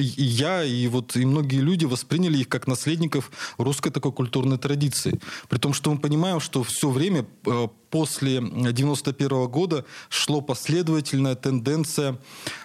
и 0.00 0.24
я, 0.24 0.64
и 0.64 0.86
вот 0.88 1.16
и 1.16 1.24
многие 1.24 1.60
люди 1.60 1.84
восприняли 1.84 2.38
их 2.38 2.48
как 2.48 2.66
наследников 2.66 3.30
русской 3.58 3.90
такой 3.90 4.12
культурной 4.12 4.58
традиции. 4.58 5.20
При 5.48 5.58
том, 5.58 5.72
что 5.72 5.92
мы 5.92 5.98
понимаем, 5.98 6.40
что 6.40 6.62
все 6.62 6.90
время 6.90 7.26
э, 7.46 7.68
после 7.92 8.40
91 8.40 9.48
года 9.48 9.84
шло 10.08 10.40
последовательная 10.40 11.36
тенденция 11.36 12.18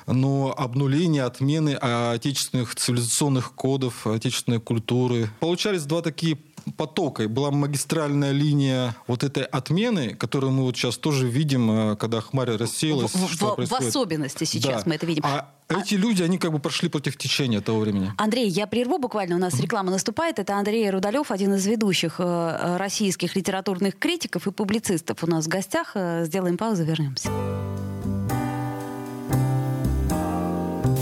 но 0.08 0.56
обнуления, 0.58 1.24
отмены 1.24 1.76
отечественных 1.76 2.76
цивилизационных 2.76 3.52
кодов, 3.54 4.08
отечественной 4.08 4.62
культуры. 4.62 5.30
Получались 5.42 5.84
два 5.84 6.02
такие 6.02 6.38
потока. 6.72 7.28
Была 7.28 7.52
магистральная 7.52 8.32
линия 8.32 8.96
вот 9.08 9.24
этой 9.24 9.44
отмены, 9.44 10.16
которую 10.16 10.52
мы 10.52 10.64
вот 10.64 10.76
сейчас 10.76 10.98
тоже 10.98 11.28
видим, 11.28 11.92
э, 11.92 11.96
когда 11.96 12.22
хмарь 12.22 12.52
рассеялась. 12.52 13.14
В, 13.14 13.34
что 13.34 13.56
в, 13.56 13.66
в 13.66 13.74
особенности 13.74 14.44
сейчас 14.44 14.84
да. 14.84 14.90
мы 14.90 14.96
это 14.96 15.06
видим. 15.06 15.24
А 15.26 15.52
эти 15.70 15.96
люди, 15.96 16.24
они 16.24 16.38
как 16.38 16.52
бы 16.52 16.60
прошли 16.60 16.90
против 16.90 17.18
течения 17.18 17.62
того 17.62 17.80
времени. 17.80 18.14
Андрей, 18.18 18.48
я 18.48 18.68
прерву 18.68 19.00
буквально, 19.00 19.36
у 19.36 19.40
нас 19.40 19.60
реклама 19.60 19.92
наступает. 19.92 20.40
Это 20.40 20.58
Андрей 20.58 20.90
Рудалев, 20.90 21.32
один 21.32 21.54
из 21.56 21.66
ведущих 21.66 22.16
э, 22.20 22.78
российских 22.78 23.36
литературных 23.36 23.98
критиков 24.00 24.48
и 24.48 24.52
публицистов 24.52 25.24
у 25.24 25.28
нас 25.28 25.46
в 25.46 25.50
гостях. 25.50 25.92
Э, 25.96 26.26
сделаем 26.26 26.58
паузу, 26.58 26.84
вернемся. 26.84 27.30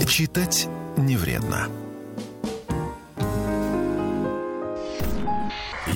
Читать 0.08 0.66
не 0.96 1.16
вредно. 1.16 1.68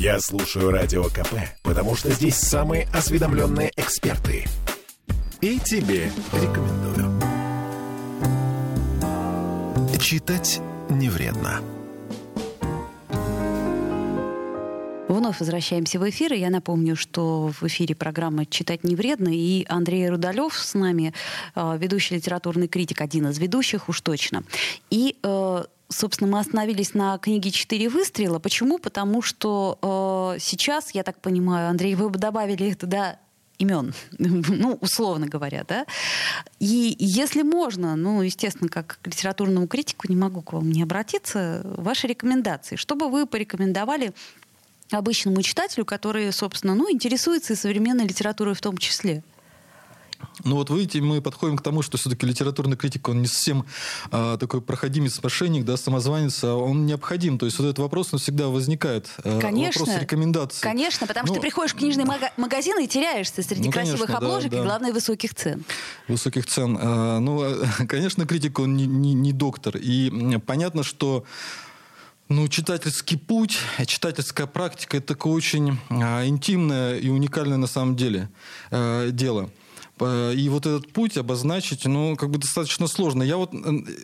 Я 0.03 0.19
слушаю 0.19 0.71
Радио 0.71 1.05
КП, 1.05 1.35
потому 1.63 1.95
что 1.95 2.11
здесь 2.11 2.35
самые 2.35 2.89
осведомленные 2.91 3.71
эксперты. 3.77 4.47
И 5.43 5.59
тебе 5.59 6.11
рекомендую. 6.33 7.21
Читать 10.01 10.63
не 10.89 11.11
вредно. 11.11 11.61
Вновь 15.09 15.39
возвращаемся 15.39 15.99
в 15.99 16.09
эфир. 16.09 16.33
И 16.33 16.39
я 16.39 16.49
напомню, 16.49 16.97
что 16.97 17.49
в 17.49 17.63
эфире 17.65 17.95
программа 17.95 18.47
«Читать 18.47 18.85
не 18.85 18.97
вредно». 18.97 19.29
И 19.29 19.67
Андрей 19.69 20.09
Рудалев 20.09 20.55
с 20.55 20.73
нами, 20.73 21.13
э, 21.55 21.77
ведущий 21.79 22.15
литературный 22.15 22.69
критик, 22.69 23.03
один 23.03 23.27
из 23.29 23.39
ведущих 23.39 23.91
уж 23.91 24.01
точно. 24.01 24.45
И 24.89 25.17
э, 25.23 25.65
собственно, 25.91 26.31
мы 26.31 26.39
остановились 26.39 26.95
на 26.95 27.19
книге 27.19 27.51
«Четыре 27.51 27.89
выстрела». 27.89 28.39
Почему? 28.39 28.79
Потому 28.79 29.23
что 29.23 29.79
э, 30.37 30.41
сейчас, 30.41 30.93
я 30.93 31.03
так 31.03 31.21
понимаю, 31.21 31.69
Андрей, 31.69 31.95
вы 31.95 32.09
бы 32.09 32.19
добавили 32.19 32.73
туда 32.75 33.19
имен, 33.59 33.93
ну, 34.19 34.79
условно 34.81 35.27
говоря, 35.27 35.65
да. 35.69 35.85
И 36.59 36.97
если 36.99 37.43
можно, 37.43 37.95
ну, 37.97 38.23
естественно, 38.23 38.69
как 38.71 38.99
к 39.03 39.07
литературному 39.07 39.67
критику 39.67 40.07
не 40.09 40.17
могу 40.17 40.43
к 40.43 40.53
вам 40.53 40.71
не 40.71 40.83
обратиться, 40.83 41.63
ваши 41.65 42.07
рекомендации. 42.07 42.77
Что 42.77 42.97
бы 42.97 43.09
вы 43.11 43.27
порекомендовали 43.27 44.13
обычному 44.91 45.43
читателю, 45.43 45.85
который, 45.85 46.33
собственно, 46.33 46.75
ну, 46.75 46.91
интересуется 46.91 47.53
и 47.53 47.57
современной 47.57 48.07
литературой 48.07 48.55
в 48.55 48.61
том 48.61 48.79
числе? 48.79 49.23
Ну 50.45 50.57
вот 50.57 50.71
видите, 50.71 51.01
мы 51.01 51.21
подходим 51.21 51.57
к 51.57 51.63
тому, 51.63 51.83
что 51.83 51.99
все-таки 51.99 52.27
литературный 52.27 52.77
критик, 52.77 53.09
он 53.09 53.21
не 53.21 53.27
совсем 53.27 53.67
а, 54.11 54.37
такой 54.39 54.61
проходимец, 54.61 55.23
мошенник, 55.23 55.65
да, 55.65 55.77
самозванец, 55.77 56.43
а 56.45 56.55
он 56.55 56.87
необходим. 56.87 57.39
То 57.39 57.47
есть 57.47 57.59
вот 57.59 57.67
этот 57.67 57.79
вопрос, 57.79 58.13
он 58.13 58.19
всегда 58.19 58.49
возникает. 58.49 59.11
А, 59.25 59.39
конечно. 59.41 59.81
Вопрос 59.81 60.01
рекомендаций. 60.01 60.63
Конечно, 60.63 61.07
потому 61.07 61.27
ну, 61.27 61.35
что 61.35 61.41
ты 61.41 61.41
приходишь 61.41 61.73
в 61.73 61.77
книжный 61.77 62.05
мага- 62.05 62.33
магазин 62.37 62.79
и 62.79 62.87
теряешься 62.87 63.43
среди 63.43 63.67
ну, 63.67 63.73
красивых 63.73 64.07
конечно, 64.07 64.19
обложек 64.19 64.51
да, 64.51 64.57
да. 64.57 64.63
и, 64.63 64.67
главное, 64.67 64.93
высоких 64.93 65.35
цен. 65.35 65.65
Высоких 66.09 66.47
цен. 66.47 66.79
А, 66.81 67.19
ну, 67.19 67.45
конечно, 67.89 68.27
критик, 68.27 68.59
он 68.59 68.77
не, 68.77 68.87
не, 68.87 69.15
не 69.15 69.33
доктор. 69.33 69.77
И 69.77 70.39
понятно, 70.47 70.83
что 70.83 71.25
ну, 72.31 72.47
читательский 72.49 73.17
путь, 73.17 73.59
читательская 73.87 74.47
практика– 74.47 74.97
это 74.99 75.09
такое 75.09 75.33
очень 75.33 75.79
а, 75.91 76.25
интимное 76.25 76.97
и 76.97 77.09
уникальное 77.09 77.57
на 77.57 77.67
самом 77.67 77.97
деле 77.97 78.31
а, 78.71 79.11
дело. 79.11 79.51
И 80.01 80.49
вот 80.49 80.67
этот 80.67 80.93
путь 80.93 81.17
обозначить, 81.17 81.85
ну, 81.85 82.17
как 82.17 82.31
бы 82.31 82.39
достаточно 82.39 82.87
сложно. 82.87 83.23
Я 83.23 83.37
вот 83.37 83.53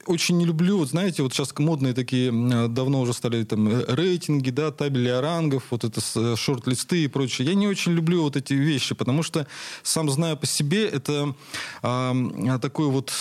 очень 0.06 0.36
не 0.36 0.44
люблю, 0.44 0.78
вот 0.78 0.90
знаете, 0.90 1.22
вот 1.22 1.32
сейчас 1.32 1.52
модные 1.58 1.94
такие, 1.94 2.30
давно 2.68 3.00
уже 3.00 3.12
стали 3.12 3.44
там 3.44 3.84
рейтинги, 3.86 4.50
да, 4.50 4.70
табели 4.70 5.08
рангов, 5.08 5.64
вот 5.70 5.84
это 5.84 6.00
э, 6.16 6.36
шорт-листы 6.36 7.04
и 7.04 7.08
прочее. 7.08 7.48
Я 7.48 7.54
не 7.54 7.66
очень 7.66 7.92
люблю 7.92 8.22
вот 8.22 8.36
эти 8.36 8.52
вещи, 8.52 8.94
потому 8.94 9.22
что, 9.22 9.46
сам 9.82 10.10
знаю 10.10 10.36
по 10.36 10.46
себе, 10.46 10.86
это 10.86 11.34
а, 11.82 12.14
такой 12.60 12.86
вот 12.86 13.12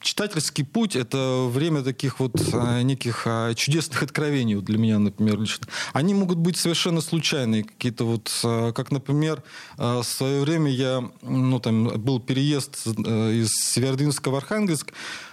читательский 0.00 0.62
путь— 0.62 0.96
это 0.96 1.46
время 1.48 1.82
таких 1.82 2.20
вот 2.20 2.32
а, 2.52 2.82
неких 2.82 3.22
а, 3.26 3.54
чудесных 3.54 4.02
откровений 4.02 4.56
для 4.60 4.78
меня, 4.78 4.98
например, 4.98 5.40
лично. 5.40 5.66
Они 5.92 6.14
могут 6.14 6.38
быть 6.38 6.56
совершенно 6.56 7.00
случайные, 7.00 7.64
какие-то 7.64 8.04
вот, 8.04 8.30
а, 8.44 8.72
как, 8.72 8.90
например, 8.90 9.42
в 9.76 10.02
свое 10.02 10.40
время 10.42 10.70
я, 10.70 11.08
ну, 11.22 11.60
там, 11.60 11.88
был 12.00 12.20
переезд 12.20 12.86
из 12.86 13.50
Северодвинска 13.72 14.30
в 14.30 14.36
Архангельск, 14.36 14.92
Э, 14.92 15.29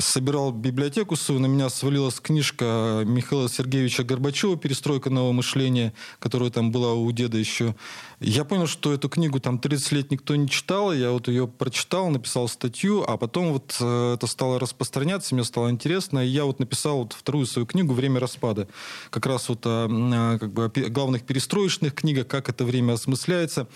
собирал 0.00 0.52
библиотеку 0.52 1.16
свою, 1.16 1.40
на 1.40 1.46
меня 1.46 1.68
свалилась 1.68 2.20
книжка 2.20 3.02
Михаила 3.04 3.48
Сергеевича 3.48 4.04
Горбачева 4.04 4.56
«Перестройка 4.56 5.10
нового 5.10 5.32
мышления», 5.32 5.92
которая 6.18 6.50
там 6.50 6.70
была 6.70 6.94
у 6.94 7.10
деда 7.12 7.38
еще. 7.38 7.74
Я 8.20 8.44
понял, 8.44 8.66
что 8.66 8.92
эту 8.92 9.08
книгу 9.08 9.40
там 9.40 9.58
30 9.58 9.92
лет 9.92 10.10
никто 10.10 10.34
не 10.36 10.48
читал, 10.48 10.92
я 10.92 11.10
вот 11.10 11.28
ее 11.28 11.46
прочитал, 11.46 12.10
написал 12.10 12.48
статью, 12.48 13.04
а 13.06 13.16
потом 13.16 13.52
вот 13.52 13.76
э, 13.80 14.14
это 14.14 14.26
стало 14.26 14.58
распространяться, 14.58 15.34
мне 15.34 15.44
стало 15.44 15.70
интересно, 15.70 16.24
и 16.24 16.28
я 16.28 16.44
вот 16.44 16.58
написал 16.58 16.98
вот 16.98 17.12
вторую 17.12 17.46
свою 17.46 17.66
книгу 17.66 17.92
«Время 17.92 18.20
распада». 18.20 18.68
Как 19.10 19.26
раз 19.26 19.48
вот 19.48 19.60
о 19.64 20.38
как 20.38 20.52
бы, 20.52 20.64
о 20.64 20.90
главных 20.90 21.24
перестроечных 21.24 21.94
книгах, 21.94 22.26
как 22.26 22.48
это 22.48 22.64
время 22.64 22.94
осмысляется. 22.94 23.68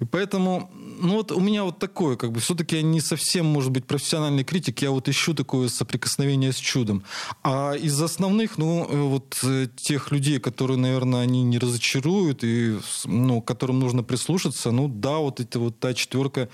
И 0.00 0.04
поэтому, 0.04 0.70
ну 0.74 1.14
вот 1.14 1.32
у 1.32 1.40
меня 1.40 1.64
вот 1.64 1.78
такое, 1.78 2.16
как 2.16 2.32
бы, 2.32 2.40
все-таки 2.40 2.76
я 2.76 2.82
не 2.82 3.00
совсем, 3.00 3.46
может 3.46 3.70
быть, 3.70 3.84
профессиональный 3.84 4.44
критик, 4.44 4.82
я 4.82 4.90
вот 4.90 5.08
ищу 5.08 5.31
такое 5.34 5.68
соприкосновение 5.68 6.52
с 6.52 6.56
чудом. 6.56 7.02
А 7.42 7.72
из 7.74 8.00
основных, 8.00 8.58
ну, 8.58 8.86
э, 8.88 9.00
вот 9.00 9.38
э, 9.42 9.68
тех 9.76 10.10
людей, 10.10 10.38
которые, 10.38 10.78
наверное, 10.78 11.22
они 11.22 11.42
не 11.42 11.58
разочаруют 11.58 12.44
и, 12.44 12.78
ну, 13.04 13.40
которым 13.40 13.80
нужно 13.80 14.02
прислушаться, 14.02 14.70
ну, 14.70 14.88
да, 14.88 15.18
вот 15.18 15.40
это 15.40 15.58
вот 15.58 15.78
та 15.78 15.94
четверка 15.94 16.48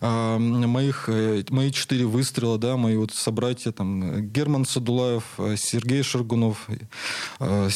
э, 0.00 0.38
моих, 0.38 1.08
э, 1.08 1.44
мои 1.50 1.72
четыре 1.72 2.06
выстрела, 2.06 2.58
да, 2.58 2.76
мои 2.76 2.96
вот 2.96 3.12
собратья, 3.12 3.72
там, 3.72 4.28
Герман 4.30 4.64
Садулаев, 4.64 5.24
Сергей 5.56 6.02
Шаргунов, 6.02 6.68
э, 7.40 7.68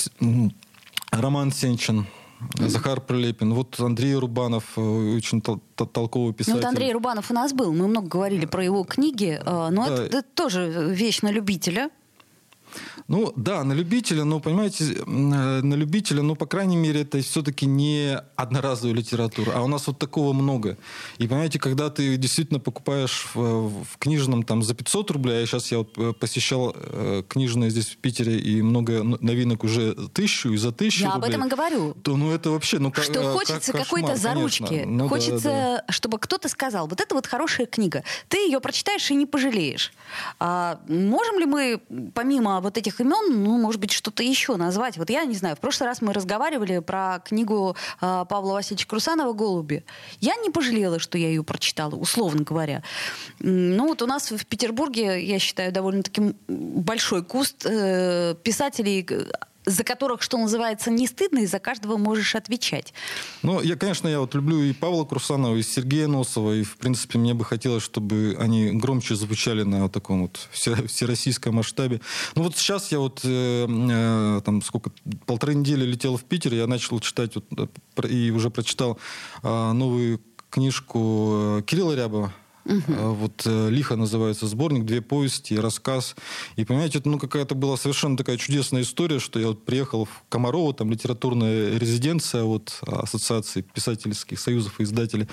Роман 1.11 1.53
Сенчин, 1.53 2.07
Захар 2.59 3.01
Прилепин, 3.01 3.55
вот 3.55 3.79
Андрей 3.81 4.15
Рубанов, 4.15 4.65
э, 4.77 4.81
очень 5.17 5.41
тол- 5.41 5.61
толковый 5.77 6.33
писатель. 6.35 6.55
Ну, 6.55 6.63
вот 6.63 6.69
Андрей 6.69 6.93
Рубанов 6.93 7.31
у 7.31 7.35
нас 7.35 7.53
был, 7.53 7.73
мы 7.73 7.89
много 7.89 8.09
говорили 8.09 8.47
про 8.47 8.65
его 8.65 8.85
книги, 8.85 9.41
э, 9.45 9.69
но 9.71 9.87
да. 9.87 9.95
это, 9.95 10.03
это 10.19 10.23
тоже 10.35 10.93
вещь 10.95 11.23
на 11.23 11.31
любителя. 11.31 11.91
Ну 13.09 13.33
да, 13.37 13.65
на 13.65 13.73
любителя, 13.73 14.25
но 14.25 14.41
понимаете, 14.41 14.85
на 15.07 15.75
любителя, 15.75 16.23
ну 16.23 16.37
по 16.37 16.47
крайней 16.47 16.77
мере 16.77 17.03
это 17.03 17.21
все-таки 17.21 17.67
не 17.67 18.19
одноразовая 18.37 18.95
литература, 18.95 19.53
а 19.55 19.63
у 19.63 19.69
нас 19.69 19.87
вот 19.87 19.99
такого 19.99 20.33
много. 20.33 20.77
И 21.19 21.27
понимаете, 21.27 21.59
когда 21.59 21.91
ты 21.91 22.17
действительно 22.17 22.61
покупаешь 22.61 23.29
в, 23.35 23.69
в 23.85 23.99
книжном 23.99 24.43
там 24.43 24.63
за 24.63 24.75
500 24.75 25.11
рублей, 25.11 25.43
а 25.43 25.47
сейчас 25.47 25.71
я 25.71 25.79
вот 25.79 25.97
э, 25.97 26.13
посещал 26.13 26.75
э, 26.75 27.23
книжные 27.29 27.71
здесь 27.71 27.89
в 27.89 27.97
Питере 27.97 28.39
и 28.39 28.63
много 28.63 29.03
новинок 29.03 29.65
уже 29.65 29.95
тысячу 30.09 30.51
и 30.53 30.57
за 30.57 30.73
тысячу 30.73 31.05
Я 31.05 31.15
рублей, 31.15 31.29
об 31.29 31.35
этом 31.35 31.47
и 31.47 31.51
говорю. 31.51 31.95
То 32.03 32.17
ну 32.17 32.33
это 32.33 32.51
вообще, 32.51 32.79
ну 32.79 32.93
Что 32.95 33.21
э, 33.21 33.33
хочется 33.33 33.73
как 33.73 33.83
какой-то 33.83 34.13
кошмар, 34.13 34.35
заручки. 34.35 34.65
конечно. 34.65 34.93
Ну, 34.93 35.05
да, 35.05 35.09
хочется, 35.09 35.43
да. 35.49 35.85
чтобы 35.93 36.19
кто-то 36.19 36.49
сказал, 36.49 36.87
вот 36.87 37.01
это 37.01 37.15
вот 37.15 37.27
хорошая 37.27 37.67
книга. 37.67 38.05
Ты 38.29 38.39
ее 38.39 38.61
прочитаешь 38.61 39.11
и 39.11 39.15
не 39.15 39.27
пожалеешь. 39.27 39.93
А 40.39 40.81
можем 40.89 41.39
ли 41.39 41.47
мы, 41.47 41.81
помимо 42.15 42.61
вот 42.63 42.79
этих 42.79 43.01
имен, 43.01 43.43
ну, 43.43 43.59
может 43.59 43.81
быть, 43.81 43.93
что-то 43.93 44.23
еще 44.23 44.57
назвать? 44.57 44.97
Вот 44.97 45.11
я 45.11 45.25
не 45.25 45.35
знаю, 45.35 45.57
в 45.57 45.61
прошлый 45.61 45.89
раз 45.89 46.01
мы 46.01 46.13
разговаривали 46.13 46.79
про 46.79 47.21
книгу 47.25 47.77
а, 48.01 48.25
Павла 48.25 48.55
Васильевича 48.55 48.89
Крусанова 48.89 49.33
«Голуби». 49.33 49.85
Я 50.21 50.37
не 50.37 50.51
пожалела, 50.51 50.99
что 50.99 51.19
я 51.19 51.29
ее 51.29 51.45
прочитала, 51.45 51.95
условно 51.95 52.43
говоря. 52.43 52.83
Ну 53.41 53.89
вот 53.89 54.03
у 54.03 54.07
нас 54.07 54.31
в 54.31 54.47
Петербурге, 54.47 55.23
я 55.25 55.39
считаю, 55.39 55.73
довольно-таки 55.73 56.35
большой 56.49 57.25
куст 57.25 57.67
э, 57.67 58.35
писателей, 58.43 59.07
э, 59.09 59.25
за 59.65 59.85
которых, 59.85 60.23
что 60.23 60.39
называется, 60.39 60.91
не 60.91 61.07
стыдно, 61.07 61.41
и 61.41 61.47
за 61.47 61.59
каждого 61.59 61.97
можешь 61.97 62.35
отвечать. 62.35 62.93
Ну, 63.43 63.61
я, 63.61 63.77
конечно, 63.77 64.09
я 64.09 64.21
вот 64.21 64.35
люблю 64.35 64.61
и 64.63 64.73
Павла 64.73 65.05
Крусанова, 65.05 65.57
и 65.57 65.63
Сергея 65.63 66.09
Носова, 66.09 66.53
и, 66.53 66.63
в 66.63 66.77
принципе, 66.77 67.19
мне 67.19 67.35
бы 67.35 67.45
хотелось, 67.45 67.83
чтобы 67.83 68.37
они 68.39 68.71
громче 68.73 69.15
звучали 69.15 69.63
на 69.63 69.89
таком 69.89 70.23
вот 70.23 70.49
все- 70.51 70.87
всероссийском 70.87 71.55
масштабе. 71.55 72.01
Ну, 72.35 72.43
вот 72.45 72.57
сейчас 72.57 72.93
я 72.93 72.99
вот, 72.99 73.21
э, 73.25 73.67
э, 73.69 74.41
там, 74.45 74.63
сколько, 74.63 74.91
полторы 75.27 75.55
недели 75.55 75.85
летел 75.85 76.17
в 76.17 76.25
Питер, 76.25 76.55
я 76.55 76.67
начал 76.67 76.99
читать, 77.01 77.35
вот, 77.37 77.45
э, 77.57 78.09
и 78.09 78.31
уже 78.31 78.51
прочитал 78.51 78.99
э, 79.43 79.73
новую 79.73 80.21
книжку 80.51 81.59
э, 81.59 81.63
Кирилла 81.67 81.95
Рябова, 81.95 82.33
А, 82.65 83.11
Вот 83.11 83.43
э, 83.45 83.71
«Лихо» 83.71 83.97
называется 83.97 84.47
сборник, 84.47 84.85
две 84.85 85.01
повести, 85.01 85.55
рассказ. 85.55 86.15
И, 86.57 86.65
понимаете, 86.65 86.99
это 86.99 87.09
ну, 87.09 87.19
какая-то 87.19 87.55
была 87.55 87.77
совершенно 87.77 88.17
такая 88.17 88.37
чудесная 88.37 88.83
история, 88.83 89.19
что 89.19 89.41
я 89.41 89.49
вот 89.49 89.65
приехал 89.65 90.05
в 90.05 90.25
Комарово, 90.29 90.75
там 90.75 90.91
литературная 90.91 91.79
резиденция 91.79 92.45
вот, 92.45 92.79
Ассоциации 92.87 93.63
писательских 93.63 94.39
союзов 94.39 94.81
и 94.81 94.85
издателей. 94.85 95.29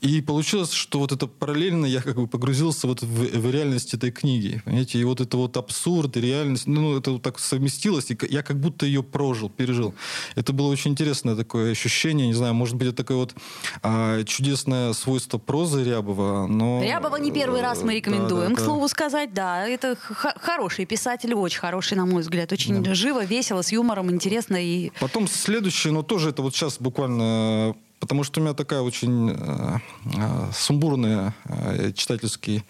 И 0.00 0.20
получилось, 0.20 0.72
что 0.72 0.98
вот 0.98 1.12
это 1.12 1.26
параллельно 1.26 1.86
я 1.86 2.02
как 2.02 2.16
бы 2.16 2.26
погрузился 2.26 2.86
вот 2.86 3.02
в, 3.02 3.06
в 3.06 3.50
реальность 3.50 3.94
этой 3.94 4.10
книги. 4.10 4.62
Понимаете, 4.64 4.98
и 4.98 5.04
вот 5.04 5.20
это 5.20 5.36
вот 5.36 5.56
абсурд 5.56 6.16
и 6.16 6.20
реальность, 6.20 6.66
ну, 6.66 6.96
это 6.96 7.12
вот 7.12 7.22
так 7.22 7.38
совместилось, 7.38 8.10
и 8.10 8.18
я 8.28 8.42
как 8.42 8.60
будто 8.60 8.86
ее 8.86 9.02
прожил, 9.02 9.48
пережил. 9.48 9.94
Это 10.34 10.52
было 10.52 10.68
очень 10.68 10.92
интересное 10.92 11.36
такое 11.36 11.72
ощущение, 11.72 12.26
не 12.26 12.34
знаю, 12.34 12.54
может 12.54 12.76
быть, 12.76 12.88
это 12.88 12.98
такое 12.98 13.16
вот 13.18 13.34
а, 13.82 14.22
чудесное 14.24 14.92
свойство 14.92 15.38
прозы 15.38 15.82
Рябова, 15.82 16.46
но... 16.46 16.65
Рябова 16.82 17.16
не 17.16 17.30
первый 17.30 17.60
раз 17.60 17.82
мы 17.82 17.94
рекомендуем. 17.94 18.50
да, 18.50 18.54
К 18.54 18.58
да. 18.58 18.64
слову 18.64 18.88
сказать, 18.88 19.32
да, 19.34 19.66
это 19.66 19.96
хороший 19.96 20.86
писатель, 20.86 21.34
очень 21.34 21.60
хороший, 21.60 21.96
на 21.96 22.06
мой 22.06 22.22
взгляд. 22.22 22.52
Очень 22.52 22.84
живо, 22.94 23.24
весело, 23.24 23.62
с 23.62 23.72
юмором, 23.72 24.10
интересно. 24.10 24.56
И... 24.56 24.90
Потом 25.00 25.28
следующее, 25.28 25.92
но 25.92 26.02
тоже 26.02 26.30
это 26.30 26.42
вот 26.42 26.54
сейчас 26.54 26.78
буквально, 26.78 27.74
потому 28.00 28.24
что 28.24 28.40
у 28.40 28.44
меня 28.44 28.54
такая 28.54 28.80
очень 28.80 29.30
э, 29.30 29.78
э, 30.16 30.50
сумбурная 30.54 31.34
э, 31.44 31.92
читательский 31.92 32.62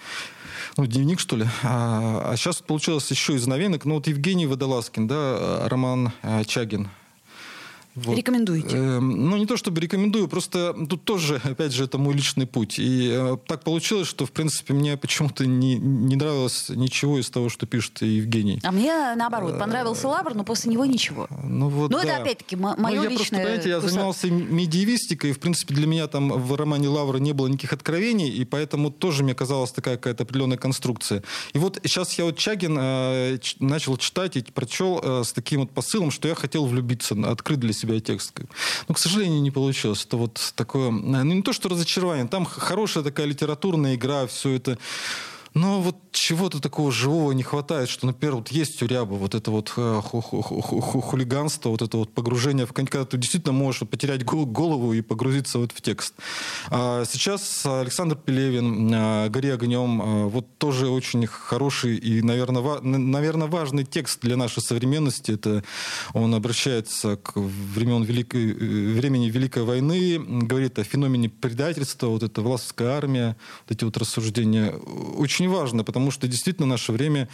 ну, 0.76 0.86
дневник, 0.86 1.20
что 1.20 1.36
ли. 1.36 1.46
А, 1.62 2.30
а 2.32 2.36
сейчас 2.36 2.60
получилось 2.60 3.10
еще 3.10 3.34
из 3.34 3.46
новинок. 3.46 3.84
Ну, 3.84 3.94
вот 3.94 4.06
Евгений 4.06 4.46
Водолазкин, 4.46 5.06
да, 5.06 5.14
э, 5.14 5.68
Роман 5.68 6.12
э, 6.22 6.44
Чагин. 6.44 6.88
Вот. 7.96 8.16
Рекомендуете? 8.16 8.76
Эм, 8.76 9.30
ну, 9.30 9.36
не 9.36 9.46
то 9.46 9.56
чтобы 9.56 9.80
рекомендую, 9.80 10.28
просто 10.28 10.74
тут 10.88 11.04
тоже, 11.04 11.36
опять 11.44 11.72
же, 11.72 11.84
это 11.84 11.98
мой 11.98 12.14
личный 12.14 12.46
путь. 12.46 12.78
И 12.78 13.08
э, 13.10 13.36
так 13.46 13.64
получилось, 13.64 14.06
что, 14.06 14.24
в 14.26 14.30
принципе, 14.32 14.74
мне 14.74 14.96
почему-то 14.96 15.46
не, 15.46 15.76
не 15.76 16.14
нравилось 16.16 16.68
ничего 16.68 17.18
из 17.18 17.28
того, 17.30 17.48
что 17.48 17.66
пишет 17.66 18.02
Евгений. 18.02 18.60
А 18.62 18.70
мне, 18.70 18.92
наоборот, 19.16 19.58
понравился 19.58 20.08
Лавр, 20.08 20.34
но 20.34 20.44
после 20.44 20.70
него 20.72 20.84
ничего. 20.84 21.26
Ну, 21.42 21.68
вот, 21.68 21.90
Ну, 21.90 21.98
это 21.98 22.06
да. 22.08 22.16
опять-таки 22.18 22.54
мо- 22.56 22.74
Ну, 22.76 22.82
мое 22.84 22.94
я 22.94 23.00
просто, 23.02 23.18
личное 23.18 23.40
понимаете, 23.42 23.68
я 23.70 23.78
вкуса- 23.78 23.88
занимался 23.88 24.30
медиевистикой, 24.30 25.30
и, 25.30 25.32
в 25.32 25.40
принципе, 25.40 25.74
для 25.74 25.86
меня 25.86 26.06
там 26.06 26.28
в 26.32 26.54
романе 26.54 26.88
Лавра 26.88 27.18
не 27.18 27.32
было 27.32 27.46
никаких 27.48 27.72
откровений, 27.72 28.28
и 28.28 28.44
поэтому 28.44 28.90
тоже 28.90 29.22
мне 29.24 29.34
казалась 29.34 29.70
такая 29.72 29.96
какая-то 29.96 30.24
определенная 30.24 30.58
конструкция. 30.58 31.22
И 31.54 31.58
вот 31.58 31.78
сейчас 31.84 32.18
я 32.18 32.24
вот 32.24 32.36
Чагин 32.36 32.76
э, 32.78 33.38
начал 33.60 33.96
читать 33.96 34.36
и 34.36 34.42
прочел 34.42 35.00
э, 35.02 35.22
с 35.24 35.32
таким 35.32 35.60
вот 35.60 35.70
посылом, 35.70 36.10
что 36.10 36.28
я 36.28 36.34
хотел 36.34 36.66
влюбиться, 36.66 37.14
открыть 37.30 37.60
для 37.60 37.72
себя 37.72 37.85
текст. 38.00 38.32
Но, 38.88 38.94
к 38.94 38.98
сожалению, 38.98 39.40
не 39.40 39.50
получилось. 39.50 40.04
Это 40.04 40.16
вот 40.16 40.52
такое, 40.54 40.88
э, 40.88 40.90
ну 40.90 41.34
не 41.34 41.42
то, 41.42 41.52
что 41.52 41.68
разочарование, 41.68 42.26
там 42.26 42.44
хорошая 42.44 43.04
такая 43.04 43.26
литературная 43.26 43.94
игра, 43.94 44.26
все 44.26 44.50
это. 44.50 44.78
Но 45.54 45.80
вот 45.80 45.96
чего-то 46.16 46.60
такого 46.60 46.90
живого 46.90 47.32
не 47.32 47.42
хватает, 47.42 47.88
что, 47.88 48.06
например, 48.06 48.36
вот 48.36 48.48
есть 48.48 48.82
у 48.82 48.86
Ряба 48.86 49.14
вот 49.14 49.34
это 49.34 49.50
вот 49.50 49.72
э, 49.76 50.00
ху- 50.02 50.20
ху- 50.20 50.42
ху- 50.42 50.60
ху- 50.62 51.00
хулиганство, 51.00 51.68
вот 51.68 51.82
это 51.82 51.98
вот 51.98 52.12
погружение 52.12 52.66
в 52.66 52.72
когда 52.72 53.04
ты 53.04 53.18
действительно 53.18 53.52
можешь 53.52 53.86
потерять 53.88 54.24
гол- 54.24 54.46
голову 54.46 54.92
и 54.92 55.02
погрузиться 55.02 55.58
вот 55.58 55.72
в 55.72 55.80
текст. 55.80 56.14
А 56.70 57.04
сейчас 57.04 57.66
Александр 57.66 58.16
Пелевин, 58.16 58.90
а, 58.94 59.28
«Гори 59.28 59.50
огнем», 59.50 60.02
а, 60.02 60.26
вот 60.28 60.58
тоже 60.58 60.88
очень 60.88 61.26
хороший 61.26 61.96
и, 61.96 62.22
наверное, 62.22 62.80
наверное, 62.80 63.48
важный 63.48 63.84
текст 63.84 64.20
для 64.22 64.36
нашей 64.36 64.62
современности. 64.62 65.32
Это 65.32 65.64
он 66.14 66.34
обращается 66.34 67.16
к 67.16 67.32
времен 67.36 68.02
Великой, 68.04 68.52
э, 68.52 68.94
времени 68.94 69.28
Великой 69.28 69.64
войны, 69.64 70.18
говорит 70.18 70.78
о 70.78 70.84
феномене 70.84 71.28
предательства, 71.28 72.06
вот 72.06 72.22
эта 72.22 72.40
властская 72.40 72.96
армия, 72.96 73.36
вот 73.68 73.76
эти 73.76 73.84
вот 73.84 73.96
рассуждения. 73.96 74.72
Очень 75.18 75.48
важно, 75.48 75.84
потому 75.84 76.05
что 76.10 76.28
действительно 76.28 76.66
наше 76.66 76.92
время 76.92 77.28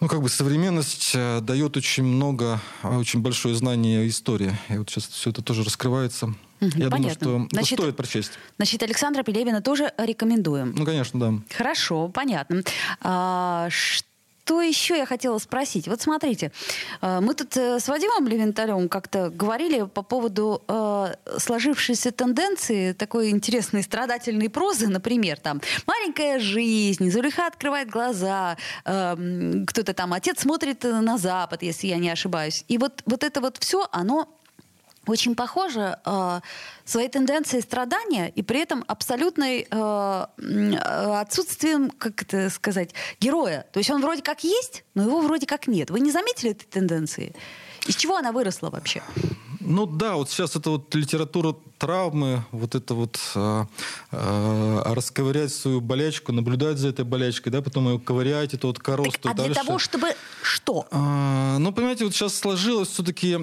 ну, 0.00 0.06
как 0.06 0.22
бы 0.22 0.28
современность 0.28 1.10
э, 1.14 1.40
дает 1.40 1.76
очень 1.76 2.04
много, 2.04 2.60
э, 2.82 2.96
очень 2.96 3.20
большое 3.20 3.54
знание 3.54 4.06
истории. 4.08 4.56
И 4.68 4.78
вот 4.78 4.88
сейчас 4.88 5.08
все 5.08 5.30
это 5.30 5.42
тоже 5.42 5.64
раскрывается. 5.64 6.34
Я 6.60 6.88
понятно. 6.90 7.26
думаю, 7.26 7.46
что 7.46 7.56
Значит, 7.56 7.78
стоит 7.78 7.96
прочесть. 7.96 8.32
Значит, 8.56 8.82
Александра 8.82 9.22
Пелевина 9.22 9.60
тоже 9.60 9.92
рекомендуем. 9.96 10.74
Ну, 10.76 10.84
конечно, 10.84 11.20
да. 11.20 11.34
Хорошо, 11.56 12.08
понятно. 12.08 12.62
А, 13.00 13.68
что 13.70 14.07
еще 14.60 14.96
я 14.96 15.06
хотела 15.06 15.38
спросить? 15.38 15.88
Вот 15.88 16.00
смотрите, 16.00 16.52
э, 17.00 17.20
мы 17.20 17.34
тут 17.34 17.56
э, 17.56 17.78
с 17.78 17.88
Вадимом 17.88 18.26
Левентарем 18.26 18.88
как-то 18.88 19.30
говорили 19.30 19.82
по 19.82 20.02
поводу 20.02 20.62
э, 20.66 21.14
сложившейся 21.38 22.10
тенденции 22.12 22.92
такой 22.92 23.30
интересной 23.30 23.82
страдательной 23.82 24.48
прозы, 24.48 24.88
например, 24.88 25.38
там 25.38 25.60
«Маленькая 25.86 26.38
жизнь», 26.38 27.10
«Зулиха 27.10 27.46
открывает 27.46 27.90
глаза», 27.90 28.56
кто-то 28.84 29.94
там 29.94 30.12
«Отец 30.12 30.40
смотрит 30.40 30.84
на 30.84 31.18
запад», 31.18 31.62
если 31.62 31.88
я 31.88 31.98
не 31.98 32.10
ошибаюсь. 32.10 32.64
И 32.68 32.78
вот, 32.78 33.02
вот 33.06 33.24
это 33.24 33.40
вот 33.40 33.58
все, 33.58 33.86
оно 33.92 34.37
очень 35.08 35.34
похоже 35.34 35.98
э, 36.04 36.40
своей 36.84 37.08
тенденцией 37.08 37.62
страдания 37.62 38.28
и 38.28 38.42
при 38.42 38.60
этом 38.60 38.84
абсолютной 38.86 39.66
э, 39.70 40.26
э, 40.38 41.20
отсутствием, 41.20 41.90
как 41.90 42.22
это 42.22 42.50
сказать, 42.50 42.90
героя. 43.20 43.66
То 43.72 43.78
есть 43.78 43.90
он 43.90 44.02
вроде 44.02 44.22
как 44.22 44.44
есть, 44.44 44.84
но 44.94 45.02
его 45.02 45.20
вроде 45.20 45.46
как 45.46 45.66
нет. 45.66 45.90
Вы 45.90 46.00
не 46.00 46.10
заметили 46.10 46.52
этой 46.52 46.66
тенденции? 46.66 47.34
Из 47.86 47.96
чего 47.96 48.16
она 48.16 48.32
выросла 48.32 48.70
вообще? 48.70 49.02
Ну 49.60 49.86
да, 49.86 50.14
вот 50.16 50.30
сейчас 50.30 50.56
это 50.56 50.70
вот 50.70 50.94
литература 50.94 51.56
травмы, 51.78 52.44
вот 52.52 52.74
это 52.74 52.94
вот 52.94 53.18
а, 53.34 53.66
расковырять 54.10 55.52
свою 55.52 55.80
болячку, 55.80 56.32
наблюдать 56.32 56.78
за 56.78 56.88
этой 56.88 57.04
болячкой, 57.04 57.52
да, 57.52 57.62
потом 57.62 57.88
ее 57.88 57.98
ковырять, 57.98 58.54
это 58.54 58.66
вот 58.66 58.78
коросту. 58.78 59.20
Так, 59.20 59.32
а 59.32 59.34
для 59.34 59.44
дальше. 59.46 59.60
того, 59.64 59.78
чтобы 59.78 60.08
что? 60.42 60.86
А, 60.90 61.58
Ну, 61.58 61.72
понимаете, 61.72 62.04
вот 62.04 62.14
сейчас 62.14 62.34
сложилась 62.34 62.88
все-таки 62.88 63.36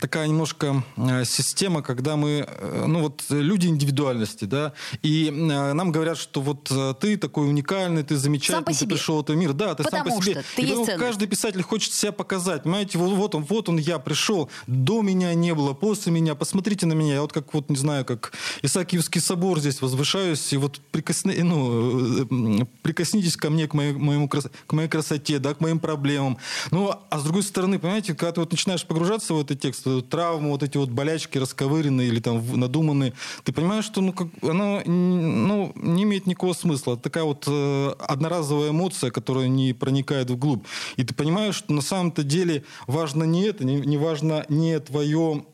такая 0.00 0.28
немножко 0.28 0.84
а, 0.96 1.24
система, 1.24 1.82
когда 1.82 2.16
мы, 2.16 2.46
э, 2.46 2.84
ну 2.86 3.00
вот 3.00 3.24
люди 3.28 3.66
индивидуальности, 3.66 4.44
да, 4.44 4.72
и 5.02 5.28
а, 5.30 5.72
нам 5.72 5.92
говорят, 5.92 6.18
что 6.18 6.40
вот 6.40 6.68
а, 6.70 6.94
ты 6.94 7.16
такой 7.16 7.48
уникальный, 7.48 8.02
ты 8.02 8.16
замечательный, 8.16 8.64
ты 8.64 8.74
себе. 8.74 8.96
пришел 8.96 9.16
в 9.18 9.20
этот 9.22 9.36
мир, 9.36 9.52
да, 9.52 9.74
ты 9.74 9.82
сам 9.84 10.04
Потому 10.04 10.18
по 10.18 10.24
себе. 10.24 10.42
ты 10.56 10.62
и 10.62 10.66
есть 10.66 10.80
потом 10.80 10.98
каждый 10.98 11.28
писатель 11.28 11.62
хочет 11.62 11.92
себя 11.92 12.12
показать, 12.12 12.62
понимаете, 12.64 12.98
вот, 12.98 13.12
вот 13.12 13.34
он, 13.34 13.44
вот 13.44 13.68
он, 13.68 13.78
я 13.78 13.98
пришел, 13.98 14.50
до 14.66 15.02
меня 15.02 15.34
не 15.34 15.54
было, 15.54 15.74
после 15.74 16.12
меня, 16.12 16.34
посмотрите 16.34 16.86
на 16.86 16.94
меня, 16.94 17.13
Я 17.14 17.22
вот 17.22 17.32
как 17.32 17.54
вот, 17.54 17.70
не 17.70 17.76
знаю, 17.76 18.04
как 18.04 18.32
Исаакиевский 18.62 19.20
собор 19.20 19.60
здесь 19.60 19.80
возвышаюсь, 19.80 20.52
и 20.52 20.56
вот 20.56 20.80
прикосни, 20.90 21.34
ну, 21.42 22.66
прикоснитесь 22.82 23.36
ко 23.36 23.50
мне, 23.50 23.66
к 23.66 23.74
моей, 23.74 23.92
моему, 23.92 24.28
к 24.28 24.72
моей 24.72 24.88
красоте, 24.88 25.38
да, 25.38 25.54
к 25.54 25.60
моим 25.60 25.78
проблемам. 25.78 26.38
Ну, 26.70 26.94
а 27.10 27.18
с 27.18 27.22
другой 27.22 27.42
стороны, 27.42 27.78
понимаете, 27.78 28.14
когда 28.14 28.32
ты 28.32 28.40
вот 28.40 28.52
начинаешь 28.52 28.84
погружаться 28.84 29.34
в 29.34 29.40
этот 29.40 29.60
текст, 29.60 29.86
вот, 29.86 30.08
травмы, 30.08 30.50
вот 30.50 30.62
эти 30.62 30.76
вот 30.76 30.90
болячки 30.90 31.38
расковыренные 31.38 32.08
или 32.08 32.20
там 32.20 32.42
надуманные, 32.58 33.14
ты 33.44 33.52
понимаешь, 33.52 33.84
что 33.84 34.00
ну, 34.00 34.12
как, 34.12 34.28
оно 34.42 34.82
ну, 34.84 35.72
не 35.76 36.02
имеет 36.02 36.26
никакого 36.26 36.52
смысла. 36.52 36.96
Такая 36.96 37.24
вот 37.24 37.44
э, 37.46 37.94
одноразовая 37.98 38.70
эмоция, 38.70 39.10
которая 39.10 39.48
не 39.48 39.72
проникает 39.72 40.30
вглубь. 40.30 40.64
И 40.96 41.04
ты 41.04 41.14
понимаешь, 41.14 41.56
что 41.56 41.72
на 41.72 41.82
самом-то 41.82 42.22
деле 42.22 42.64
важно 42.86 43.24
не 43.24 43.42
это, 43.44 43.64
не, 43.64 43.76
не 43.76 43.96
важно 43.96 44.44
не 44.48 44.78
твое, 44.80 45.44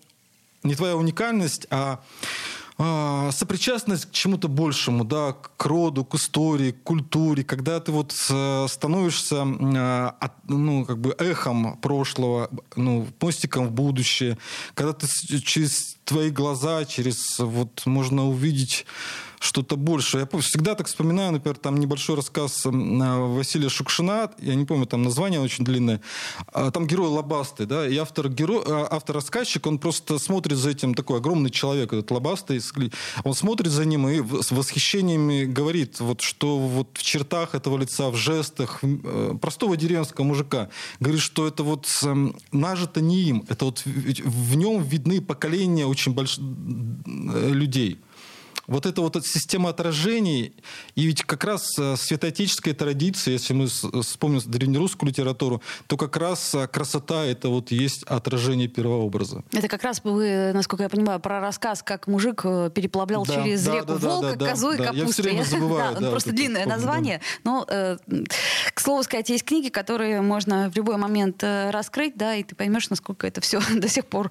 не 0.62 0.74
твоя 0.74 0.96
уникальность, 0.96 1.66
а 1.70 2.00
а, 2.82 3.30
сопричастность 3.32 4.06
к 4.06 4.12
чему-то 4.12 4.48
большему, 4.48 5.04
да, 5.04 5.32
к 5.34 5.66
роду, 5.66 6.02
к 6.02 6.14
истории, 6.14 6.70
к 6.70 6.82
культуре, 6.82 7.44
когда 7.44 7.78
ты 7.78 7.92
вот 7.92 8.14
э, 8.30 8.66
становишься 8.70 9.46
э, 9.46 10.28
ну, 10.48 10.86
как 10.86 10.98
бы 10.98 11.14
эхом 11.18 11.76
прошлого, 11.76 12.48
ну, 12.76 13.06
мостиком 13.20 13.66
в 13.66 13.72
будущее, 13.72 14.38
когда 14.72 14.94
ты 14.94 15.06
через 15.42 15.98
твои 16.06 16.30
глаза, 16.30 16.86
через 16.86 17.38
вот 17.38 17.82
можно 17.84 18.26
увидеть 18.26 18.86
что-то 19.40 19.76
большее. 19.76 20.28
Я 20.30 20.40
всегда 20.40 20.74
так 20.74 20.86
вспоминаю, 20.86 21.32
например, 21.32 21.56
там 21.56 21.80
небольшой 21.80 22.14
рассказ 22.14 22.60
Василия 22.64 23.70
Шукшина, 23.70 24.30
я 24.38 24.54
не 24.54 24.66
помню, 24.66 24.84
там 24.84 25.02
название 25.02 25.40
очень 25.40 25.64
длинное, 25.64 26.02
а, 26.52 26.70
там 26.70 26.86
герой 26.86 27.08
Лобастый, 27.08 27.64
да, 27.64 27.88
и 27.88 27.96
автор, 27.96 28.28
герой, 28.28 28.62
а, 28.66 28.86
автор 28.90 29.16
рассказчик, 29.16 29.66
он 29.66 29.78
просто 29.78 30.18
смотрит 30.18 30.58
за 30.58 30.70
этим, 30.70 30.94
такой 30.94 31.18
огромный 31.18 31.48
человек, 31.48 31.92
этот 31.94 32.10
Лобастый, 32.10 32.60
он 33.24 33.34
смотрит 33.34 33.72
за 33.72 33.86
ним 33.86 34.08
и 34.08 34.42
с 34.42 34.50
восхищениями 34.50 35.46
говорит, 35.46 36.00
вот, 36.00 36.20
что 36.20 36.58
вот 36.58 36.90
в 36.92 37.02
чертах 37.02 37.54
этого 37.54 37.78
лица, 37.78 38.10
в 38.10 38.16
жестах 38.16 38.80
э, 38.82 39.38
простого 39.40 39.78
деревенского 39.78 40.26
мужика, 40.26 40.68
говорит, 41.00 41.22
что 41.22 41.46
это 41.46 41.62
вот 41.62 41.88
нажито 42.52 43.00
не 43.00 43.22
им, 43.22 43.44
это 43.48 43.64
вот 43.64 43.82
в 43.86 44.54
нем 44.54 44.82
видны 44.82 45.22
поколения 45.22 45.86
очень 45.86 46.12
больших 46.12 46.44
людей 47.06 47.98
вот 48.70 48.86
эта 48.86 49.02
вот 49.02 49.26
система 49.26 49.70
отражений, 49.70 50.54
и 50.94 51.04
ведь 51.04 51.24
как 51.24 51.42
раз 51.42 51.76
э, 51.76 51.96
святоотеческая 51.96 52.72
традиция, 52.72 53.32
если 53.32 53.52
мы 53.52 53.66
вспомним 53.66 54.40
древнерусскую 54.46 55.10
литературу, 55.10 55.60
то 55.88 55.96
как 55.96 56.16
раз 56.16 56.54
э, 56.54 56.68
красота— 56.68 57.24
это 57.26 57.48
вот 57.48 57.72
есть 57.72 58.04
отражение 58.04 58.68
первообраза. 58.68 59.42
Это 59.52 59.66
как 59.66 59.82
раз 59.82 60.00
вы, 60.04 60.52
насколько 60.54 60.84
я 60.84 60.88
понимаю, 60.88 61.18
про 61.18 61.40
рассказ, 61.40 61.82
как 61.82 62.06
мужик 62.06 62.42
э, 62.44 62.70
переплавлял 62.72 63.26
да, 63.26 63.34
через 63.34 63.64
да, 63.64 63.74
реку 63.74 63.86
да, 63.86 64.08
Волга 64.08 64.36
да, 64.36 64.50
козу 64.50 64.68
да, 64.68 64.74
и 64.74 64.76
капусту. 64.78 65.04
Я 65.04 65.12
все 65.12 65.22
время 65.22 65.42
забываю. 65.42 65.94
да, 65.94 66.00
да, 66.00 66.10
просто 66.10 66.30
вот 66.30 66.36
длинное 66.36 66.62
помню, 66.62 66.76
название. 66.76 67.18
Да. 67.18 67.50
Но, 67.50 67.66
э, 67.68 67.96
к 68.72 68.80
слову 68.80 69.02
сказать, 69.02 69.28
есть 69.30 69.44
книги, 69.44 69.68
которые 69.68 70.20
можно 70.20 70.70
в 70.70 70.76
любой 70.76 70.96
момент 70.96 71.42
раскрыть, 71.42 72.16
да, 72.16 72.36
и 72.36 72.44
ты 72.44 72.54
поймешь, 72.54 72.88
насколько 72.88 73.26
это 73.26 73.40
все 73.40 73.60
до 73.74 73.88
сих 73.88 74.06
пор 74.06 74.30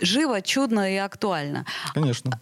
живо, 0.00 0.42
чудно 0.42 0.92
и 0.92 0.96
актуально. 0.96 1.64
Конечно. 1.94 2.40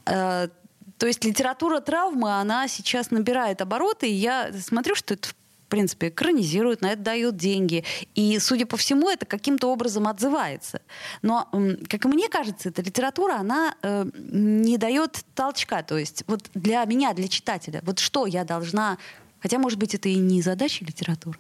То 0.99 1.07
есть 1.07 1.25
литература 1.25 1.81
травмы, 1.81 2.39
она 2.39 2.69
сейчас 2.69 3.11
набирает 3.11 3.61
обороты, 3.61 4.09
и 4.09 4.15
я 4.15 4.53
смотрю, 4.53 4.95
что 4.95 5.15
это 5.15 5.29
в 5.29 5.69
принципе, 5.69 6.09
экранизируют, 6.09 6.83
на 6.83 6.93
это 6.93 7.03
дают 7.03 7.37
деньги. 7.37 7.85
И, 8.15 8.39
судя 8.39 8.67
по 8.67 8.77
всему, 8.77 9.09
это 9.09 9.27
каким-то 9.27 9.73
образом 9.73 10.07
отзывается. 10.07 10.83
Но, 11.23 11.49
как 11.89 12.05
мне 12.05 12.29
кажется, 12.29 12.69
эта 12.69 12.83
литература, 12.83 13.37
она 13.37 13.75
э, 13.83 14.05
не 14.15 14.77
дает 14.77 15.25
толчка. 15.35 15.83
То 15.83 15.99
есть 15.99 16.23
вот 16.27 16.43
для 16.55 16.85
меня, 16.85 17.13
для 17.15 17.29
читателя, 17.29 17.81
вот 17.83 17.99
что 17.99 18.27
я 18.27 18.45
должна... 18.45 18.99
Хотя, 19.41 19.59
может 19.59 19.79
быть, 19.79 19.95
это 19.95 20.09
и 20.09 20.17
не 20.17 20.43
задача 20.43 20.85
литературы. 20.85 21.39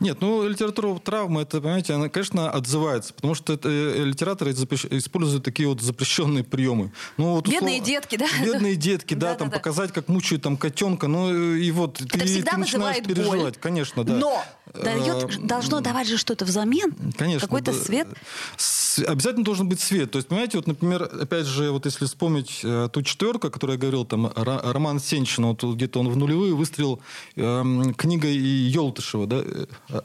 Нет, 0.00 0.18
ну 0.20 0.46
литература 0.48 0.98
травмы, 0.98 1.42
это, 1.42 1.60
понимаете, 1.60 1.94
она, 1.94 2.08
конечно, 2.08 2.50
отзывается, 2.50 3.14
потому 3.14 3.34
что 3.34 3.52
это, 3.52 3.68
э, 3.68 4.04
литераторы 4.04 4.52
используют 4.52 5.44
такие 5.44 5.68
вот 5.68 5.80
запрещенные 5.80 6.44
приемы. 6.44 6.92
Ну, 7.16 7.34
вот, 7.34 7.48
бедные 7.48 7.76
услов... 7.76 7.86
детки, 7.86 8.16
да? 8.16 8.26
Бедные 8.42 8.76
детки, 8.76 9.14
да, 9.14 9.34
там 9.34 9.50
показать, 9.50 9.92
как 9.92 10.08
мучают 10.08 10.42
там 10.42 10.56
котенка, 10.56 11.08
ну 11.08 11.54
и 11.54 11.70
вот 11.70 12.00
это 12.00 12.18
ты, 12.18 12.42
ты 12.42 12.56
начинаешь 12.56 13.04
переживать, 13.04 13.58
конечно, 13.58 14.04
да. 14.04 14.14
Но 14.14 14.44
дает, 14.74 15.36
э, 15.36 15.38
должно 15.40 15.80
давать 15.80 16.08
же 16.08 16.18
что-то 16.18 16.44
взамен, 16.44 16.94
конечно, 17.16 17.46
какой-то 17.46 17.72
свет. 17.72 18.08
Обязательно 19.06 19.44
должен 19.44 19.68
быть 19.68 19.80
свет. 19.80 20.12
То 20.12 20.18
есть, 20.18 20.28
понимаете, 20.28 20.58
вот, 20.58 20.66
например, 20.66 21.02
опять 21.02 21.46
же, 21.46 21.70
вот 21.70 21.84
если 21.84 22.06
вспомнить 22.06 22.60
э, 22.62 22.88
ту 22.92 23.02
четверку, 23.02 23.48
о 23.48 23.50
которой 23.50 23.72
я 23.72 23.78
говорил, 23.78 24.04
там 24.04 24.30
Роман 24.34 25.00
Сенчин, 25.00 25.46
вот 25.46 25.62
где-то 25.64 26.00
он 26.00 26.08
в 26.08 26.16
нулевые 26.16 26.54
выстрелил 26.54 27.00
э, 27.36 27.64
книгой 27.96 28.36
Елтышева, 28.36 29.26
да, 29.26 29.42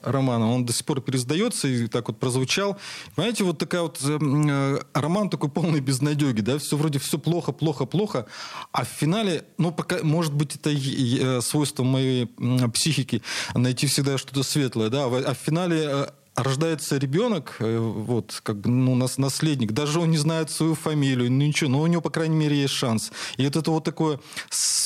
романа, 0.04 0.52
он 0.52 0.66
до 0.66 0.74
сих 0.74 0.86
пор 0.86 1.02
пересдается 1.02 1.68
и 1.68 1.88
так 1.88 2.08
вот 2.08 2.20
прозвучал. 2.20 2.78
Понимаете, 3.16 3.44
вот 3.44 3.58
такая 3.58 3.82
вот 3.82 4.00
э, 4.04 4.18
э, 4.22 4.80
роман 4.94 5.30
такой 5.30 5.50
полный 5.50 5.80
безнадеги, 5.80 6.42
да, 6.42 6.58
все 6.58 6.78
вроде 6.78 7.00
все 7.00 7.18
плохо, 7.18 7.52
плохо, 7.52 7.86
плохо, 7.86 8.26
а 8.72 8.86
в 8.86 8.88
финале, 8.88 9.46
ну, 9.58 9.72
пока, 9.72 10.00
может 10.04 10.34
быть, 10.34 10.56
это 10.56 10.72
э, 10.72 11.42
свойство 11.42 11.84
моей 11.84 12.28
психики, 12.74 13.22
найти 13.54 13.88
всегда 13.88 14.18
что-то 14.18 14.44
светлое, 14.44 14.90
да, 14.90 15.06
а 15.06 15.34
в 15.34 15.38
финале 15.38 16.10
рождается 16.44 16.98
ребенок, 16.98 17.56
э, 17.60 17.78
вот, 17.78 18.40
как 18.44 18.58
ну, 18.66 18.96
нас, 18.96 19.18
наследник, 19.18 19.72
даже 19.72 20.00
он 20.00 20.12
не 20.12 20.18
знает 20.18 20.50
свою 20.50 20.76
фамилию, 20.76 21.32
ну, 21.32 21.46
ничего, 21.46 21.70
но 21.70 21.82
у 21.82 21.88
него, 21.88 22.02
по 22.02 22.10
крайней 22.10 22.36
мере, 22.36 22.62
есть 22.62 22.74
шанс. 22.74 23.12
И 23.38 23.46
вот 23.46 23.56
это 23.56 23.72
вот 23.72 23.84
такое 23.84 24.20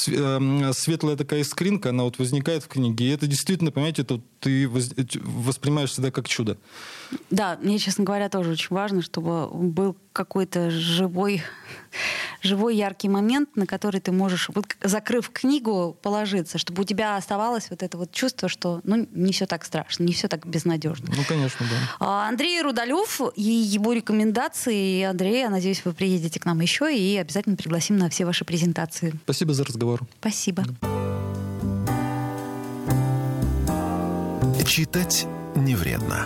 эм, 0.08 0.74
светлая 0.74 1.16
такая 1.16 1.42
искринка, 1.42 1.90
она 1.90 2.04
вот 2.04 2.20
возникает 2.20 2.64
в 2.64 2.68
книге, 2.68 3.06
и 3.06 3.10
это 3.10 3.28
действительно, 3.28 3.72
понимаете, 3.72 4.02
это 4.04 4.22
ты 4.40 4.68
воспринимаешь 4.68 5.92
всегда 5.92 6.12
как 6.12 6.28
чудо. 6.28 6.58
Да, 7.30 7.58
мне, 7.62 7.80
честно 7.80 8.04
говоря, 8.04 8.30
тоже 8.30 8.52
очень 8.52 8.76
важно, 8.76 9.02
чтобы 9.02 9.48
был 9.48 9.96
какой-то 10.12 10.70
живой, 10.70 11.42
живой 12.44 12.76
яркий 12.76 13.10
момент, 13.10 13.56
на 13.56 13.66
который 13.66 14.02
ты 14.02 14.12
можешь, 14.12 14.50
вот, 14.54 14.66
закрыв 14.82 15.30
книгу, 15.32 15.98
положиться, 16.02 16.58
чтобы 16.58 16.84
у 16.84 16.86
тебя 16.86 17.18
оставалось 17.18 17.70
вот 17.70 17.82
это 17.82 17.98
вот 17.98 18.12
чувство, 18.12 18.50
что 18.50 18.82
ну, 18.84 19.08
не 19.12 19.32
все 19.32 19.46
так 19.46 19.66
страшно, 19.66 20.04
не 20.04 20.14
все 20.14 20.28
так 20.28 20.46
безнадежно. 20.46 21.08
Ну, 21.16 21.24
конечно, 21.28 21.66
да. 21.66 21.76
А, 22.00 22.30
Андрей 22.30 22.62
Рудолев 22.62 23.22
и 23.36 23.42
его 23.42 23.94
рекомендации. 23.94 25.04
Андрей, 25.04 25.40
я 25.40 25.50
надеюсь, 25.50 25.84
вы 25.86 25.94
приедете 25.94 26.40
к 26.40 26.46
нам 26.46 26.60
еще 26.60 26.96
и 26.96 27.18
обязательно 27.18 27.56
пригласим 27.56 27.98
на 27.98 28.10
все 28.10 28.26
ваши 28.26 28.46
презентации. 28.46 29.14
Спасибо 29.24 29.54
за 29.54 29.64
разговор. 29.64 30.02
Спасибо. 30.20 30.64
Читать 34.74 35.28
не 35.56 35.76
вредно. 35.76 36.26